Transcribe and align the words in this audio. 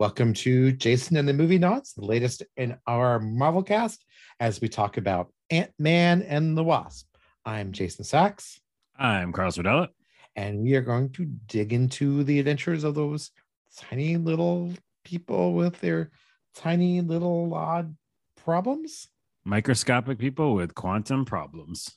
Welcome 0.00 0.32
to 0.32 0.72
Jason 0.72 1.18
and 1.18 1.28
the 1.28 1.34
Movie 1.34 1.58
Knots, 1.58 1.92
the 1.92 2.06
latest 2.06 2.42
in 2.56 2.78
our 2.86 3.20
Marvel 3.20 3.62
cast 3.62 4.02
as 4.40 4.58
we 4.58 4.66
talk 4.66 4.96
about 4.96 5.30
Ant 5.50 5.72
Man 5.78 6.22
and 6.22 6.56
the 6.56 6.64
Wasp. 6.64 7.06
I'm 7.44 7.70
Jason 7.70 8.06
Sachs. 8.06 8.62
I'm 8.98 9.30
Carl 9.30 9.52
Sardella. 9.52 9.88
And 10.34 10.62
we 10.62 10.74
are 10.74 10.80
going 10.80 11.10
to 11.10 11.26
dig 11.26 11.74
into 11.74 12.24
the 12.24 12.38
adventures 12.38 12.82
of 12.82 12.94
those 12.94 13.30
tiny 13.76 14.16
little 14.16 14.72
people 15.04 15.52
with 15.52 15.78
their 15.82 16.10
tiny 16.54 17.02
little 17.02 17.52
odd 17.52 17.94
problems. 18.42 19.06
Microscopic 19.44 20.18
people 20.18 20.54
with 20.54 20.74
quantum 20.74 21.26
problems 21.26 21.90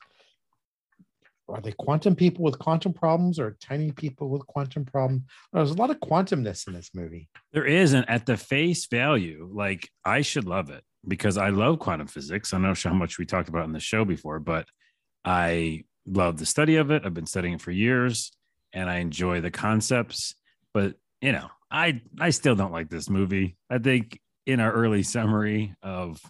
are 1.49 1.61
they 1.61 1.73
quantum 1.73 2.15
people 2.15 2.43
with 2.43 2.57
quantum 2.57 2.93
problems 2.93 3.39
or 3.39 3.57
tiny 3.59 3.91
people 3.91 4.29
with 4.29 4.45
quantum 4.47 4.85
problems? 4.85 5.23
There's 5.51 5.71
a 5.71 5.75
lot 5.75 5.89
of 5.89 5.99
quantumness 5.99 6.67
in 6.67 6.73
this 6.73 6.91
movie. 6.93 7.27
There 7.51 7.65
is, 7.65 7.93
and 7.93 8.09
at 8.09 8.25
the 8.25 8.37
face 8.37 8.85
value, 8.87 9.49
like 9.51 9.89
I 10.05 10.21
should 10.21 10.45
love 10.45 10.69
it 10.69 10.83
because 11.07 11.37
I 11.37 11.49
love 11.49 11.79
quantum 11.79 12.07
physics. 12.07 12.53
I 12.53 12.57
don't 12.57 12.63
know 12.63 12.89
how 12.89 12.95
much 12.95 13.17
we 13.17 13.25
talked 13.25 13.49
about 13.49 13.65
in 13.65 13.73
the 13.73 13.79
show 13.79 14.05
before, 14.05 14.39
but 14.39 14.67
I 15.25 15.83
love 16.05 16.37
the 16.37 16.45
study 16.45 16.77
of 16.77 16.91
it. 16.91 17.03
I've 17.05 17.13
been 17.13 17.25
studying 17.25 17.55
it 17.55 17.61
for 17.61 17.71
years, 17.71 18.31
and 18.71 18.89
I 18.89 18.97
enjoy 18.97 19.41
the 19.41 19.51
concepts. 19.51 20.35
But 20.73 20.95
you 21.21 21.33
know, 21.33 21.49
I 21.69 22.01
I 22.19 22.29
still 22.29 22.55
don't 22.55 22.71
like 22.71 22.89
this 22.89 23.09
movie. 23.09 23.57
I 23.69 23.79
think 23.79 24.19
in 24.45 24.59
our 24.59 24.71
early 24.71 25.03
summary 25.03 25.75
of 25.81 26.21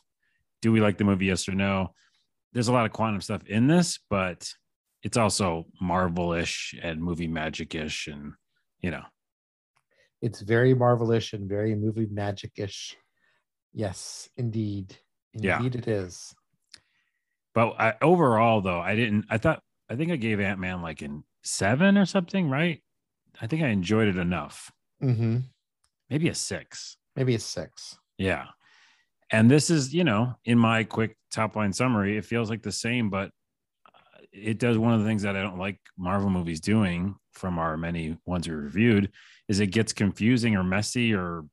do 0.62 0.72
we 0.72 0.82
like 0.82 0.98
the 0.98 1.04
movie, 1.04 1.26
yes 1.26 1.48
or 1.48 1.54
no, 1.54 1.94
there's 2.54 2.68
a 2.68 2.74
lot 2.74 2.86
of 2.86 2.94
quantum 2.94 3.22
stuff 3.22 3.46
in 3.48 3.68
this, 3.68 4.00
but 4.10 4.48
it's 5.04 5.18
also 5.18 5.66
Marvel-ish 5.82 6.76
and 6.82 7.04
movie 7.04 7.28
magic-ish, 7.28 8.08
and 8.08 8.34
you 8.80 8.92
know, 8.92 9.04
it's 10.22 10.42
very 10.42 10.74
Marvelish 10.74 11.34
and 11.34 11.48
very 11.48 11.76
movie 11.76 12.08
magic-ish. 12.10 12.98
Yes, 13.74 14.30
indeed, 14.38 14.98
indeed, 15.34 15.48
yeah. 15.48 15.62
it 15.64 15.88
is. 15.88 16.34
But 17.54 17.76
I, 17.80 17.94
overall, 18.02 18.62
though, 18.62 18.80
I 18.80 18.96
didn't. 18.96 19.26
I 19.30 19.38
thought 19.38 19.62
I 19.90 19.96
think 19.96 20.12
I 20.12 20.16
gave 20.16 20.40
Ant 20.40 20.60
Man 20.60 20.82
like 20.82 21.02
in 21.02 21.24
seven 21.44 21.98
or 21.98 22.06
something, 22.06 22.50
right? 22.50 22.82
I 23.42 23.48
think 23.48 23.64
I 23.64 23.68
enjoyed 23.68 24.08
it 24.08 24.18
enough. 24.18 24.72
Mm-hmm. 25.04 25.40
Maybe 26.10 26.30
a 26.30 26.36
six. 26.36 26.98
Maybe 27.16 27.36
a 27.36 27.40
six. 27.40 27.98
Yeah. 28.18 28.46
And 29.32 29.50
this 29.50 29.70
is, 29.70 29.94
you 29.94 30.04
know, 30.04 30.36
in 30.46 30.60
my 30.60 30.84
quick 30.84 31.18
top 31.32 31.56
line 31.56 31.74
summary, 31.74 32.18
it 32.18 32.26
feels 32.26 32.50
like 32.50 32.62
the 32.62 32.72
same, 32.72 33.10
but 33.10 33.32
it 34.34 34.58
does 34.58 34.78
one 34.78 34.94
of 34.94 35.00
the 35.00 35.06
things 35.06 35.22
that 35.22 35.36
I 35.36 35.42
don't 35.42 35.60
like 35.60 35.80
Marvel 35.98 36.30
movies 36.30 36.60
doing 36.60 37.16
from 37.32 37.60
our 37.60 37.78
many 37.78 38.18
ones 38.26 38.48
we 38.48 38.56
reviewed 38.56 39.12
is 39.48 39.60
it 39.60 39.68
gets 39.68 39.94
confusing 39.94 40.56
or 40.56 40.64
messy 40.64 41.14
or 41.14 41.46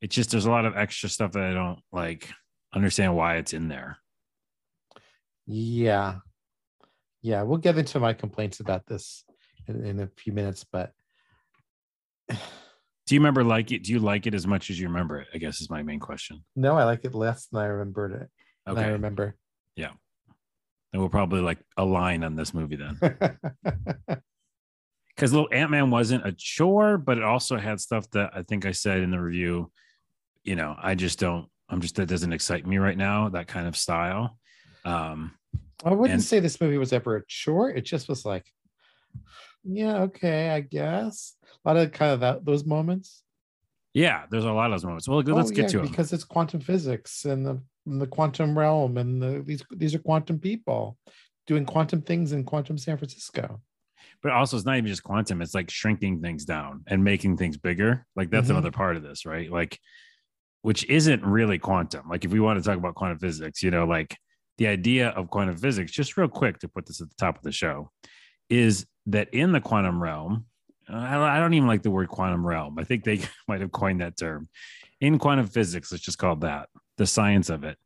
it's 0.00 0.14
just 0.14 0.30
there's 0.30 0.46
a 0.46 0.50
lot 0.50 0.64
of 0.64 0.76
extra 0.76 1.08
stuff 1.08 1.32
that 1.32 1.44
I 1.44 1.52
don't 1.52 1.80
like 1.92 2.30
understand 2.74 3.14
why 3.14 3.36
it's 3.36 3.52
in 3.52 3.68
there. 3.68 3.98
Yeah. 5.46 6.16
Yeah, 7.20 7.42
we'll 7.42 7.58
get 7.58 7.76
into 7.76 7.98
my 8.00 8.12
complaints 8.12 8.60
about 8.60 8.86
this 8.86 9.24
in, 9.66 9.84
in 9.84 10.00
a 10.00 10.08
few 10.16 10.32
minutes, 10.32 10.64
but 10.70 10.92
do 12.30 12.36
you 13.10 13.20
remember 13.20 13.44
like 13.44 13.72
it? 13.72 13.84
Do 13.84 13.92
you 13.92 13.98
like 13.98 14.26
it 14.26 14.34
as 14.34 14.46
much 14.46 14.70
as 14.70 14.80
you 14.80 14.86
remember 14.86 15.20
it? 15.20 15.28
I 15.34 15.38
guess 15.38 15.60
is 15.60 15.68
my 15.68 15.82
main 15.82 16.00
question. 16.00 16.44
No, 16.54 16.76
I 16.78 16.84
like 16.84 17.04
it 17.04 17.14
less 17.14 17.46
than 17.46 17.60
I 17.60 17.66
remembered 17.66 18.12
it. 18.12 18.28
Okay. 18.70 18.82
I 18.82 18.88
remember. 18.88 19.36
Yeah. 19.74 19.92
And 20.92 21.02
we'll 21.02 21.10
probably 21.10 21.40
like 21.40 21.58
align 21.76 22.24
on 22.24 22.34
this 22.36 22.54
movie 22.54 22.76
then. 22.76 22.98
Because 25.18 25.32
little 25.32 25.48
Ant 25.50 25.72
Man 25.72 25.90
wasn't 25.90 26.24
a 26.24 26.30
chore, 26.30 26.96
but 26.96 27.18
it 27.18 27.24
also 27.24 27.56
had 27.56 27.80
stuff 27.80 28.08
that 28.10 28.30
I 28.34 28.42
think 28.42 28.64
I 28.64 28.70
said 28.70 29.00
in 29.00 29.10
the 29.10 29.20
review. 29.20 29.72
You 30.44 30.54
know, 30.54 30.76
I 30.80 30.94
just 30.94 31.18
don't. 31.18 31.48
I'm 31.68 31.80
just 31.80 31.96
that 31.96 32.06
doesn't 32.06 32.32
excite 32.32 32.64
me 32.64 32.78
right 32.78 32.96
now. 32.96 33.28
That 33.28 33.48
kind 33.48 33.66
of 33.66 33.76
style. 33.76 34.38
Um, 34.84 35.32
I 35.84 35.90
wouldn't 35.90 36.14
and, 36.14 36.22
say 36.22 36.38
this 36.38 36.60
movie 36.60 36.78
was 36.78 36.92
ever 36.92 37.16
a 37.16 37.26
chore. 37.26 37.68
It 37.68 37.80
just 37.80 38.08
was 38.08 38.24
like, 38.24 38.46
yeah, 39.64 40.02
okay, 40.02 40.50
I 40.50 40.60
guess. 40.60 41.34
A 41.64 41.68
lot 41.68 41.76
of 41.76 41.90
kind 41.90 42.12
of 42.12 42.20
that 42.20 42.44
those 42.44 42.64
moments. 42.64 43.24
Yeah, 43.94 44.26
there's 44.30 44.44
a 44.44 44.52
lot 44.52 44.66
of 44.66 44.74
those 44.74 44.84
moments. 44.84 45.08
Well, 45.08 45.20
let's 45.22 45.50
oh, 45.50 45.54
get 45.54 45.62
yeah, 45.62 45.80
to 45.80 45.80
it 45.80 45.90
because 45.90 46.12
it's 46.12 46.22
quantum 46.22 46.60
physics 46.60 47.24
and 47.24 47.44
the 47.44 47.60
in 47.88 47.98
the 47.98 48.06
quantum 48.06 48.58
realm, 48.58 48.96
and 48.96 49.22
the, 49.22 49.42
these 49.44 49.62
these 49.70 49.94
are 49.94 49.98
quantum 49.98 50.38
people 50.38 50.96
doing 51.46 51.64
quantum 51.64 52.02
things 52.02 52.32
in 52.32 52.44
quantum 52.44 52.78
San 52.78 52.96
Francisco. 52.96 53.60
But 54.22 54.32
also, 54.32 54.56
it's 54.56 54.66
not 54.66 54.76
even 54.76 54.88
just 54.88 55.02
quantum; 55.02 55.42
it's 55.42 55.54
like 55.54 55.70
shrinking 55.70 56.20
things 56.20 56.44
down 56.44 56.82
and 56.86 57.04
making 57.04 57.36
things 57.36 57.56
bigger. 57.56 58.06
Like 58.16 58.30
that's 58.30 58.44
mm-hmm. 58.44 58.52
another 58.52 58.70
part 58.70 58.96
of 58.96 59.02
this, 59.02 59.24
right? 59.26 59.50
Like, 59.50 59.78
which 60.62 60.84
isn't 60.86 61.24
really 61.24 61.58
quantum. 61.58 62.08
Like, 62.08 62.24
if 62.24 62.32
we 62.32 62.40
want 62.40 62.62
to 62.62 62.68
talk 62.68 62.78
about 62.78 62.94
quantum 62.94 63.18
physics, 63.18 63.62
you 63.62 63.70
know, 63.70 63.84
like 63.84 64.16
the 64.58 64.66
idea 64.66 65.10
of 65.10 65.30
quantum 65.30 65.56
physics, 65.56 65.92
just 65.92 66.16
real 66.16 66.28
quick 66.28 66.58
to 66.60 66.68
put 66.68 66.86
this 66.86 67.00
at 67.00 67.08
the 67.08 67.16
top 67.18 67.36
of 67.36 67.42
the 67.42 67.52
show, 67.52 67.90
is 68.50 68.86
that 69.06 69.32
in 69.32 69.52
the 69.52 69.60
quantum 69.60 70.02
realm, 70.02 70.46
I 70.90 71.38
don't 71.38 71.54
even 71.54 71.68
like 71.68 71.82
the 71.82 71.90
word 71.90 72.08
quantum 72.08 72.46
realm. 72.46 72.78
I 72.78 72.84
think 72.84 73.04
they 73.04 73.20
might 73.48 73.60
have 73.60 73.72
coined 73.72 74.00
that 74.00 74.16
term. 74.16 74.48
In 75.00 75.18
quantum 75.18 75.46
physics, 75.46 75.92
let's 75.92 76.04
just 76.04 76.18
call 76.18 76.36
that 76.36 76.68
the 76.98 77.06
science 77.06 77.48
of 77.48 77.64
it. 77.64 77.78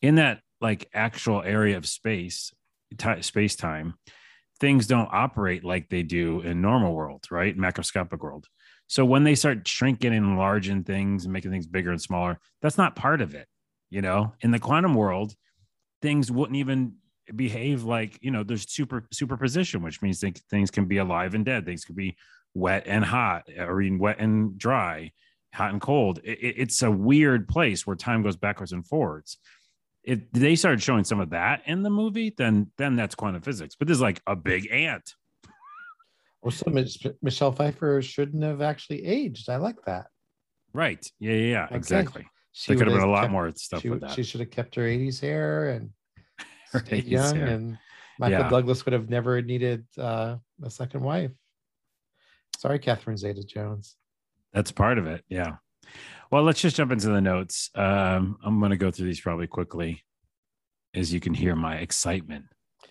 In 0.00 0.14
that 0.14 0.40
like 0.60 0.88
actual 0.94 1.42
area 1.42 1.76
of 1.76 1.86
space 1.86 2.52
t- 2.96 3.22
space 3.22 3.56
time 3.56 3.94
things 4.60 4.86
don't 4.86 5.08
operate 5.10 5.64
like 5.64 5.88
they 5.88 6.02
do 6.02 6.40
in 6.42 6.60
normal 6.60 6.94
world 6.94 7.24
right? 7.30 7.56
Macroscopic 7.56 8.20
world. 8.20 8.46
So 8.86 9.04
when 9.04 9.24
they 9.24 9.34
start 9.34 9.66
shrinking 9.66 10.14
and 10.14 10.26
enlarging 10.26 10.84
things 10.84 11.24
and 11.24 11.32
making 11.32 11.50
things 11.50 11.66
bigger 11.66 11.90
and 11.90 12.00
smaller 12.00 12.38
that's 12.62 12.78
not 12.78 12.96
part 12.96 13.20
of 13.20 13.34
it 13.34 13.46
you 13.90 14.02
know? 14.02 14.32
In 14.40 14.50
the 14.52 14.58
quantum 14.58 14.94
world 14.94 15.34
things 16.02 16.30
wouldn't 16.30 16.56
even 16.56 16.94
behave 17.34 17.84
like 17.84 18.18
you 18.20 18.30
know 18.30 18.42
there's 18.42 18.70
super 18.70 19.06
superposition 19.12 19.82
which 19.82 20.02
means 20.02 20.22
things 20.50 20.70
can 20.70 20.86
be 20.86 20.98
alive 20.98 21.34
and 21.34 21.44
dead. 21.44 21.64
Things 21.64 21.84
could 21.84 21.96
be 21.96 22.16
wet 22.54 22.84
and 22.86 23.04
hot 23.04 23.44
or 23.56 23.80
even 23.80 23.98
wet 23.98 24.18
and 24.18 24.58
dry 24.58 25.12
hot 25.52 25.72
and 25.72 25.80
cold. 25.80 26.20
It, 26.24 26.38
it's 26.40 26.82
a 26.82 26.90
weird 26.90 27.48
place 27.48 27.86
where 27.86 27.96
time 27.96 28.22
goes 28.22 28.36
backwards 28.36 28.72
and 28.72 28.86
forwards. 28.86 29.38
If 30.02 30.20
they 30.32 30.56
started 30.56 30.82
showing 30.82 31.04
some 31.04 31.20
of 31.20 31.30
that 31.30 31.62
in 31.66 31.82
the 31.82 31.90
movie, 31.90 32.34
then 32.36 32.70
then 32.78 32.96
that's 32.96 33.14
quantum 33.14 33.42
physics. 33.42 33.76
But 33.78 33.88
this 33.88 33.96
is 33.96 34.00
like 34.00 34.20
a 34.26 34.36
big 34.36 34.70
ant. 34.70 35.14
Also, 36.42 36.72
Michelle 37.20 37.52
Pfeiffer 37.52 38.00
shouldn't 38.00 38.42
have 38.42 38.62
actually 38.62 39.04
aged. 39.04 39.50
I 39.50 39.56
like 39.56 39.76
that. 39.84 40.06
Right. 40.72 41.06
Yeah. 41.18 41.34
Yeah. 41.34 41.46
yeah. 41.46 41.64
Okay. 41.66 41.76
Exactly. 41.76 42.26
She 42.52 42.72
there 42.72 42.78
could 42.78 42.86
have 42.86 42.96
been 42.98 43.06
a 43.06 43.12
lot 43.12 43.24
kept, 43.24 43.32
more 43.32 43.52
stuff 43.54 43.82
she, 43.82 43.90
with 43.90 44.00
that. 44.00 44.12
She 44.12 44.22
should 44.22 44.40
have 44.40 44.50
kept 44.50 44.74
her 44.76 44.82
80s 44.82 45.20
hair 45.20 45.68
and 45.68 45.90
stayed 46.82 47.04
young. 47.04 47.36
Hair. 47.36 47.46
And 47.46 47.78
Michael 48.18 48.38
yeah. 48.40 48.48
Douglas 48.48 48.84
would 48.84 48.92
have 48.92 49.08
never 49.08 49.42
needed 49.42 49.84
uh, 49.98 50.36
a 50.62 50.70
second 50.70 51.02
wife. 51.02 51.32
Sorry, 52.56 52.78
Catherine 52.78 53.16
Zeta 53.16 53.44
Jones. 53.44 53.96
That's 54.52 54.72
part 54.72 54.98
of 54.98 55.06
it. 55.06 55.24
Yeah. 55.28 55.56
Well, 56.30 56.42
let's 56.42 56.60
just 56.60 56.76
jump 56.76 56.92
into 56.92 57.08
the 57.08 57.20
notes. 57.20 57.70
Um, 57.74 58.38
I'm 58.44 58.58
going 58.60 58.70
to 58.70 58.76
go 58.76 58.90
through 58.90 59.06
these 59.06 59.20
probably 59.20 59.46
quickly. 59.46 60.04
As 60.94 61.12
you 61.12 61.20
can 61.20 61.34
hear, 61.34 61.54
my 61.54 61.76
excitement 61.76 62.46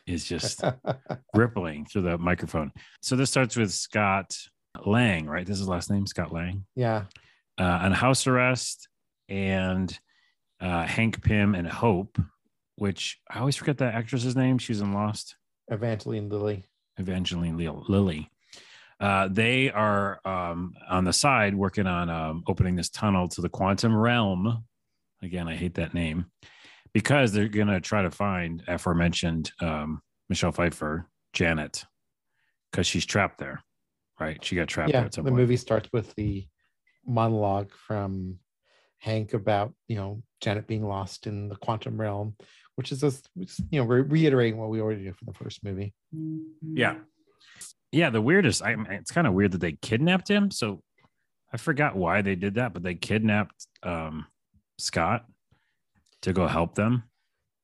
is 0.05 0.25
just 0.25 0.63
rippling 1.35 1.85
through 1.85 2.03
the 2.03 2.17
microphone. 2.17 2.71
So 3.01 3.15
this 3.15 3.29
starts 3.29 3.55
with 3.55 3.71
Scott 3.71 4.37
Lang, 4.85 5.25
right? 5.25 5.45
This 5.45 5.59
is 5.59 5.67
last 5.67 5.89
name, 5.89 6.05
Scott 6.05 6.33
Lang. 6.33 6.65
Yeah. 6.75 7.05
Uh, 7.59 7.79
on 7.81 7.91
house 7.91 8.25
arrest 8.27 8.87
and 9.27 9.97
uh, 10.61 10.85
Hank 10.85 11.21
Pym 11.23 11.55
and 11.55 11.67
Hope, 11.67 12.17
which 12.75 13.19
I 13.29 13.39
always 13.39 13.55
forget 13.55 13.77
that 13.79 13.93
actress's 13.93 14.35
name. 14.35 14.57
She's 14.57 14.81
in 14.81 14.93
Lost. 14.93 15.35
Evangeline 15.69 16.29
Lilly. 16.29 16.65
Evangeline 16.97 17.57
Lilly. 17.57 18.29
Uh, 18.99 19.29
they 19.31 19.71
are 19.71 20.19
um, 20.25 20.73
on 20.89 21.05
the 21.05 21.13
side 21.13 21.55
working 21.55 21.87
on 21.87 22.09
um, 22.09 22.43
opening 22.47 22.75
this 22.75 22.89
tunnel 22.89 23.27
to 23.29 23.41
the 23.41 23.49
quantum 23.49 23.95
realm. 23.95 24.65
Again, 25.21 25.47
I 25.47 25.55
hate 25.55 25.75
that 25.75 25.93
name 25.93 26.25
because 26.93 27.31
they're 27.31 27.47
going 27.47 27.67
to 27.67 27.79
try 27.79 28.01
to 28.01 28.11
find 28.11 28.63
aforementioned 28.67 29.51
um, 29.61 30.01
Michelle 30.27 30.51
Pfeiffer, 30.51 31.07
Janet, 31.33 31.85
because 32.71 32.87
she's 32.87 33.05
trapped 33.05 33.37
there, 33.37 33.63
right? 34.19 34.43
She 34.43 34.55
got 34.55 34.67
trapped 34.67 34.91
yeah, 34.91 34.99
there 34.99 35.07
at 35.07 35.13
some 35.13 35.23
the 35.23 35.31
point. 35.31 35.41
movie 35.41 35.57
starts 35.57 35.89
with 35.93 36.13
the 36.15 36.45
monologue 37.05 37.71
from 37.71 38.37
Hank 38.97 39.33
about, 39.33 39.73
you 39.87 39.95
know, 39.95 40.23
Janet 40.41 40.67
being 40.67 40.85
lost 40.85 41.25
in 41.25 41.47
the 41.47 41.55
quantum 41.55 41.99
realm, 41.99 42.35
which 42.75 42.91
is 42.91 42.99
just, 42.99 43.29
you 43.71 43.79
know, 43.79 43.85
re- 43.85 44.01
reiterating 44.01 44.59
what 44.59 44.69
we 44.69 44.81
already 44.81 45.05
did 45.05 45.15
for 45.15 45.25
the 45.25 45.33
first 45.33 45.63
movie. 45.63 45.93
Yeah 46.61 46.95
yeah, 47.91 48.09
the 48.09 48.21
weirdest. 48.21 48.63
I 48.63 48.75
it's 48.89 49.11
kind 49.11 49.27
of 49.27 49.33
weird 49.33 49.53
that 49.53 49.61
they 49.61 49.73
kidnapped 49.73 50.29
him. 50.29 50.51
So 50.51 50.81
I 51.51 51.57
forgot 51.57 51.95
why 51.95 52.21
they 52.21 52.35
did 52.35 52.55
that, 52.55 52.73
but 52.73 52.83
they 52.83 52.95
kidnapped 52.95 53.67
um, 53.83 54.25
Scott 54.77 55.25
to 56.21 56.33
go 56.33 56.47
help 56.47 56.75
them. 56.75 57.03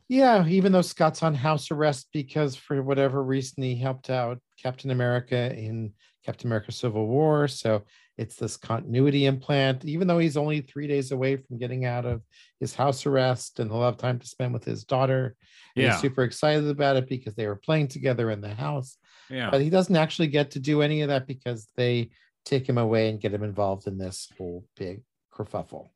Yeah, 0.07 0.45
even 0.47 0.71
though 0.71 0.81
Scott's 0.81 1.23
on 1.23 1.33
house 1.33 1.71
arrest 1.71 2.07
because 2.13 2.55
for 2.55 2.81
whatever 2.83 3.23
reason 3.23 3.63
he 3.63 3.75
helped 3.75 4.09
out 4.09 4.39
Captain 4.61 4.91
America 4.91 5.53
in 5.55 5.93
Captain 6.23 6.47
America 6.47 6.71
Civil 6.71 7.07
War. 7.07 7.47
So 7.47 7.83
it's 8.17 8.35
this 8.35 8.55
continuity 8.55 9.25
implant, 9.25 9.83
even 9.83 10.07
though 10.07 10.19
he's 10.19 10.37
only 10.37 10.61
three 10.61 10.87
days 10.87 11.11
away 11.11 11.37
from 11.37 11.57
getting 11.57 11.85
out 11.85 12.05
of 12.05 12.21
his 12.59 12.73
house 12.73 13.05
arrest 13.05 13.59
and 13.59 13.69
he'll 13.69 13.83
have 13.83 13.97
time 13.97 14.19
to 14.19 14.27
spend 14.27 14.53
with 14.53 14.63
his 14.63 14.83
daughter. 14.83 15.35
Yeah. 15.75 15.91
He's 15.91 16.01
super 16.01 16.23
excited 16.23 16.67
about 16.67 16.95
it 16.95 17.09
because 17.09 17.35
they 17.35 17.47
were 17.47 17.55
playing 17.55 17.89
together 17.89 18.31
in 18.31 18.41
the 18.41 18.53
house. 18.53 18.97
Yeah. 19.29 19.49
But 19.49 19.61
he 19.61 19.69
doesn't 19.69 19.95
actually 19.95 20.27
get 20.27 20.51
to 20.51 20.59
do 20.59 20.81
any 20.81 21.01
of 21.01 21.09
that 21.09 21.27
because 21.27 21.67
they 21.75 22.09
take 22.45 22.67
him 22.67 22.77
away 22.77 23.09
and 23.09 23.19
get 23.19 23.33
him 23.33 23.43
involved 23.43 23.87
in 23.87 23.97
this 23.97 24.29
whole 24.37 24.65
big 24.75 25.01
kerfuffle. 25.33 25.89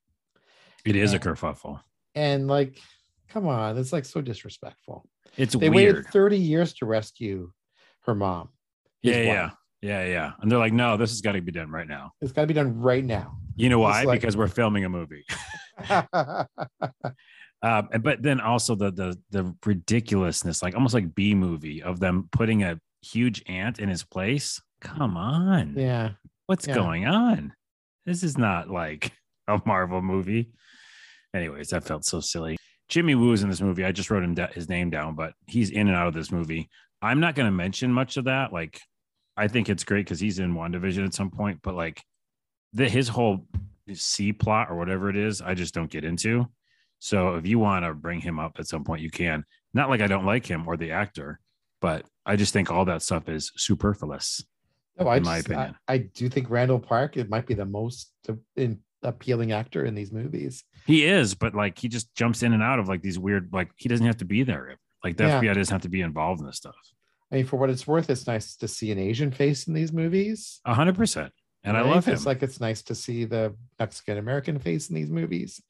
It 0.86 0.96
is 0.96 1.14
a 1.14 1.20
kerfuffle. 1.20 1.82
And 2.16 2.48
like, 2.48 2.80
come 3.30 3.48
on, 3.48 3.78
it's 3.78 3.94
like 3.94 4.06
so 4.06 4.22
disrespectful. 4.22 5.08
It's 5.38 5.54
They 5.56 5.70
weird. 5.70 5.96
waited 5.98 6.08
30 6.12 6.38
years 6.38 6.74
to 6.76 6.86
rescue 6.86 7.52
her 8.06 8.16
mom. 8.16 8.50
Yeah, 9.04 9.18
wife. 9.18 9.26
yeah. 9.26 9.50
Yeah, 9.82 10.06
yeah. 10.06 10.32
And 10.42 10.52
they're 10.52 10.60
like, 10.60 10.74
no, 10.74 10.98
this 10.98 11.12
has 11.12 11.22
got 11.22 11.34
to 11.34 11.42
be 11.42 11.52
done 11.54 11.70
right 11.72 11.88
now. 11.88 12.12
It's 12.20 12.34
got 12.34 12.42
to 12.42 12.48
be 12.48 12.54
done 12.54 12.80
right 12.82 13.06
now. 13.06 13.38
You 13.56 13.70
know 13.70 13.80
why? 13.80 14.04
like- 14.04 14.20
because 14.20 14.36
we're 14.36 14.48
filming 14.48 14.84
a 14.86 14.90
movie. 14.90 15.26
Um, 17.62 17.90
but 18.02 18.24
then 18.24 18.40
also 18.40 18.74
the 18.74 18.90
the 18.90 19.18
the 19.32 19.54
ridiculousness, 19.66 20.64
like 20.64 20.76
almost 20.76 20.94
like 20.94 21.14
B 21.14 21.36
movie 21.36 21.84
of 21.84 22.00
them 22.00 22.30
putting 22.32 22.64
a 22.64 22.80
huge 23.02 23.44
ant 23.48 23.80
in 23.80 23.90
his 23.90 24.04
place. 24.04 24.62
Come 24.82 25.18
on. 25.18 25.76
yeah. 25.78 26.12
What's 26.46 26.68
yeah. 26.68 26.76
going 26.76 27.06
on? 27.06 27.54
This 28.06 28.24
is 28.24 28.38
not 28.38 28.70
like 28.70 29.12
a 29.48 29.62
Marvel 29.66 30.02
movie. 30.02 30.52
Anyways, 31.34 31.70
that 31.70 31.84
felt 31.84 32.06
so 32.06 32.20
silly. 32.20 32.58
Jimmy 32.88 33.14
Woo's 33.14 33.44
in 33.44 33.50
this 33.50 33.62
movie. 33.62 33.86
I 33.86 33.92
just 33.92 34.10
wrote 34.10 34.24
him 34.24 34.34
da- 34.34 34.48
his 34.48 34.68
name 34.68 34.90
down, 34.90 35.16
but 35.16 35.34
he's 35.48 35.70
in 35.70 35.88
and 35.88 35.96
out 35.96 36.08
of 36.08 36.14
this 36.14 36.32
movie. 36.32 36.70
I'm 37.02 37.20
not 37.20 37.36
going 37.36 37.46
to 37.46 37.52
mention 37.52 37.94
much 37.94 38.18
of 38.18 38.26
that. 38.26 38.52
Like, 38.52 38.82
I 39.38 39.48
think 39.48 39.70
it's 39.70 39.84
great 39.84 40.06
because 40.06 40.20
he's 40.20 40.40
in 40.40 40.56
WandaVision 40.56 41.06
at 41.06 41.14
some 41.14 41.30
point, 41.30 41.60
but 41.62 41.76
like 41.76 42.02
the 42.74 42.90
his 42.90 43.08
whole 43.08 43.46
C 43.94 44.34
plot 44.34 44.70
or 44.70 44.76
whatever 44.76 45.10
it 45.10 45.16
is, 45.16 45.42
I 45.42 45.54
just 45.54 45.74
don't 45.74 45.90
get 45.90 46.04
into. 46.04 46.48
So 47.00 47.36
if 47.36 47.48
you 47.48 47.60
want 47.60 47.86
to 47.86 47.94
bring 47.94 48.20
him 48.20 48.40
up 48.40 48.58
at 48.60 48.68
some 48.68 48.84
point, 48.84 49.02
you 49.02 49.10
can. 49.10 49.46
Not 49.74 49.90
like 49.90 50.02
I 50.02 50.08
don't 50.08 50.26
like 50.26 50.46
him 50.46 50.68
or 50.68 50.76
the 50.76 50.92
actor, 50.92 51.40
but 51.82 52.06
I 52.26 52.36
just 52.36 52.54
think 52.54 52.72
all 52.72 52.86
that 52.86 53.02
stuff 53.02 53.28
is 53.30 53.52
superfluous. 53.56 54.44
No, 55.00 55.08
I, 55.08 55.18
in 55.18 55.24
my 55.24 55.38
just- 55.38 55.50
I- 55.50 55.54
opinion. 55.54 55.76
I, 55.88 55.98
do 56.00 56.30
think 56.30 56.50
Randall 56.50 56.80
Park 56.80 57.18
it 57.18 57.30
might 57.30 57.46
be 57.46 57.54
the 57.54 57.66
most 57.66 58.12
in, 58.56 58.80
appealing 59.02 59.52
actor 59.54 59.86
in 59.86 59.96
these 59.96 60.12
movies. 60.12 60.64
He 60.86 61.06
is, 61.06 61.34
but 61.36 61.56
like 61.56 61.78
he 61.80 61.88
just 61.88 62.14
jumps 62.16 62.44
in 62.44 62.54
and 62.54 62.62
out 62.62 62.80
of 62.80 62.88
like 62.90 63.02
these 63.02 63.18
weird, 63.18 63.50
like 63.54 63.70
he 63.78 63.88
doesn't 63.88 64.06
have 64.06 64.18
to 64.18 64.26
be 64.26 64.44
there. 64.44 64.78
Like 65.04 65.16
the 65.18 65.24
Yeah. 65.26 65.42
FBI 65.42 65.54
doesn't 65.56 65.74
have 65.74 65.84
to 65.84 65.90
be 65.90 66.02
involved 66.02 66.42
in 66.42 66.48
this 66.48 66.58
stuff. 66.58 66.76
I 67.32 67.36
mean, 67.36 67.46
for 67.46 67.58
what 67.58 67.70
it's 67.70 67.88
worth, 67.88 68.10
it's 68.10 68.28
nice 68.28 68.56
to 68.58 68.68
see 68.68 68.92
an 68.92 68.98
Asian 69.00 69.32
face 69.32 69.68
in 69.68 69.74
these 69.74 69.94
movies. 69.94 70.60
A 70.66 70.74
hundred 70.74 70.96
percent. 70.96 71.32
And 71.64 71.78
I 71.78 71.82
love 71.82 72.06
him. 72.06 72.14
It's 72.14 72.26
like 72.26 72.42
it's 72.44 72.60
nice 72.60 72.82
to 72.84 72.96
see 72.96 73.26
the 73.26 73.54
Mexican 73.80 74.18
American 74.18 74.60
face 74.60 74.90
in 74.90 74.96
these 74.96 75.10
movies. 75.10 75.62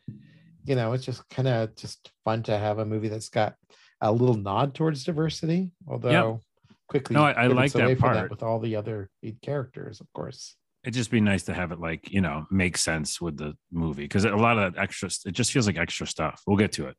You 0.66 0.76
know, 0.76 0.94
it's 0.94 1.04
just 1.06 1.28
kind 1.30 1.48
of 1.48 1.76
just 1.76 2.12
fun 2.24 2.44
to 2.44 2.58
have 2.58 2.80
a 2.80 2.86
movie 2.86 3.08
that's 3.10 3.30
got 3.30 3.56
a 4.02 4.12
little 4.12 4.36
nod 4.36 4.74
towards 4.76 5.04
diversity, 5.04 5.72
although 5.88 6.42
quickly 6.88 7.14
No, 7.16 7.24
I- 7.26 7.32
I 7.44 7.48
like 7.48 7.72
that 7.74 7.98
part. 8.00 8.30
with 8.30 8.44
all 8.44 8.60
the 8.60 8.76
other 8.76 9.10
lead 9.22 9.42
characters, 9.42 10.00
of 10.02 10.12
course. 10.14 10.56
It'd 10.84 10.94
just 10.94 11.12
be 11.12 11.20
nice 11.20 11.44
to 11.44 11.54
have 11.54 11.72
it 11.74 11.80
like, 11.80 12.10
you 12.12 12.22
know, 12.22 12.48
make 12.50 12.78
sense 12.78 13.20
with 13.20 13.38
the 13.38 13.58
movie 13.72 14.04
because 14.04 14.24
a 14.24 14.36
lot 14.36 14.58
of 14.58 14.74
that 14.74 14.82
extra, 14.82 15.10
it 15.26 15.34
just 15.34 15.52
feels 15.52 15.68
like 15.68 15.78
extra 15.78 16.08
stuff. 16.08 16.42
We'll 16.48 16.56
get 16.58 16.72
to 16.74 16.88
it. 16.88 16.96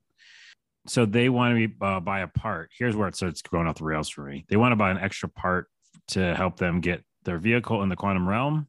So 0.87 1.07
they 1.07 1.29
want 1.31 1.57
to 1.59 1.69
be, 1.69 1.75
uh, 1.81 2.01
buy 2.01 2.21
a 2.21 2.27
part. 2.29 2.71
Here's 2.79 2.95
where 2.95 3.09
it 3.09 3.17
starts 3.17 3.41
going 3.43 3.67
off 3.67 3.77
the 3.77 3.85
rails 3.85 4.09
for 4.11 4.23
me. 4.25 4.45
They 4.49 4.57
want 4.57 4.73
to 4.73 4.77
buy 4.77 4.91
an 4.91 4.99
extra 4.99 5.29
part 5.29 5.69
to 6.09 6.35
help 6.35 6.57
them 6.57 6.81
get 6.81 7.03
their 7.25 7.39
vehicle 7.39 7.83
in 7.83 7.89
the 7.89 7.97
quantum 7.97 8.29
realm. 8.29 8.67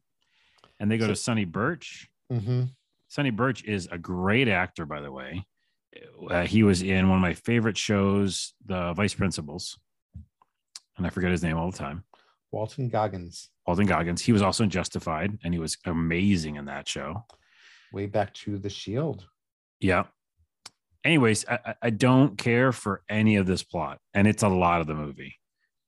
And 0.79 0.89
they 0.89 0.97
go 0.97 1.05
So- 1.05 1.11
to 1.11 1.15
Sonny 1.15 1.45
Birch. 1.45 2.09
hmm 2.29 2.63
Sonny 3.09 3.29
Birch 3.31 3.65
is 3.65 3.87
a 3.91 3.97
great 3.97 4.47
actor, 4.47 4.85
by 4.85 5.01
the 5.01 5.11
way. 5.11 5.45
Uh, 6.29 6.43
he 6.45 6.63
was 6.63 6.81
in 6.81 7.09
one 7.09 7.17
of 7.17 7.21
my 7.21 7.33
favorite 7.33 7.77
shows, 7.77 8.53
The 8.65 8.93
Vice 8.93 9.13
Principals, 9.13 9.77
and 10.97 11.05
I 11.05 11.09
forget 11.09 11.31
his 11.31 11.43
name 11.43 11.57
all 11.57 11.69
the 11.71 11.77
time. 11.77 12.03
Walton 12.51 12.89
Goggins, 12.89 13.49
Walton 13.67 13.85
Goggins. 13.87 14.21
He 14.21 14.31
was 14.33 14.41
also 14.41 14.63
in 14.63 14.69
Justified, 14.69 15.37
and 15.43 15.53
he 15.53 15.59
was 15.59 15.77
amazing 15.85 16.55
in 16.55 16.65
that 16.65 16.87
show. 16.87 17.25
way 17.93 18.05
back 18.05 18.33
to 18.33 18.57
the 18.57 18.69
Shield. 18.69 19.25
Yeah. 19.79 20.03
Anyways, 21.03 21.45
I, 21.47 21.59
I- 21.65 21.75
I 21.83 21.89
don't 21.89 22.37
care 22.37 22.71
for 22.71 23.01
any 23.09 23.35
of 23.37 23.45
this 23.47 23.63
plot, 23.63 23.99
and 24.13 24.27
it's 24.27 24.43
a 24.43 24.49
lot 24.49 24.81
of 24.81 24.87
the 24.87 24.93
movie. 24.95 25.35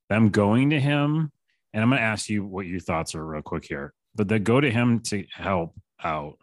Them 0.09 0.29
going 0.29 0.71
to 0.71 0.79
him, 0.79 1.31
and 1.73 1.83
I'm 1.83 1.89
going 1.89 1.99
to 1.99 2.05
ask 2.05 2.29
you 2.29 2.43
what 2.45 2.65
your 2.65 2.79
thoughts 2.79 3.15
are 3.15 3.25
real 3.25 3.41
quick 3.41 3.65
here. 3.65 3.93
But 4.15 4.27
they 4.27 4.39
go 4.39 4.59
to 4.59 4.69
him 4.69 4.99
to 5.01 5.23
help 5.33 5.75
out, 6.03 6.37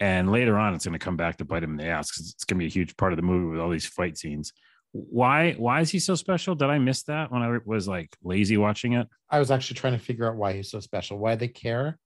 and 0.00 0.30
later 0.30 0.58
on, 0.58 0.74
it's 0.74 0.84
going 0.84 0.98
to 0.98 1.04
come 1.04 1.16
back 1.16 1.36
to 1.38 1.44
bite 1.44 1.62
him 1.62 1.72
in 1.72 1.76
the 1.76 1.86
ass 1.86 2.10
because 2.10 2.30
it's 2.30 2.44
going 2.44 2.58
to 2.58 2.62
be 2.62 2.66
a 2.66 2.70
huge 2.70 2.96
part 2.96 3.12
of 3.12 3.16
the 3.16 3.22
movie 3.22 3.50
with 3.50 3.60
all 3.60 3.70
these 3.70 3.86
fight 3.86 4.18
scenes. 4.18 4.52
Why? 4.92 5.52
Why 5.52 5.80
is 5.80 5.90
he 5.90 5.98
so 5.98 6.14
special? 6.14 6.54
Did 6.54 6.70
I 6.70 6.78
miss 6.78 7.02
that 7.04 7.32
when 7.32 7.42
I 7.42 7.58
was 7.64 7.88
like 7.88 8.14
lazy 8.22 8.56
watching 8.56 8.92
it? 8.92 9.08
I 9.30 9.38
was 9.38 9.50
actually 9.50 9.76
trying 9.76 9.94
to 9.94 9.98
figure 9.98 10.28
out 10.28 10.36
why 10.36 10.52
he's 10.52 10.70
so 10.70 10.80
special, 10.80 11.18
why 11.18 11.34
they 11.34 11.48
care. 11.48 11.98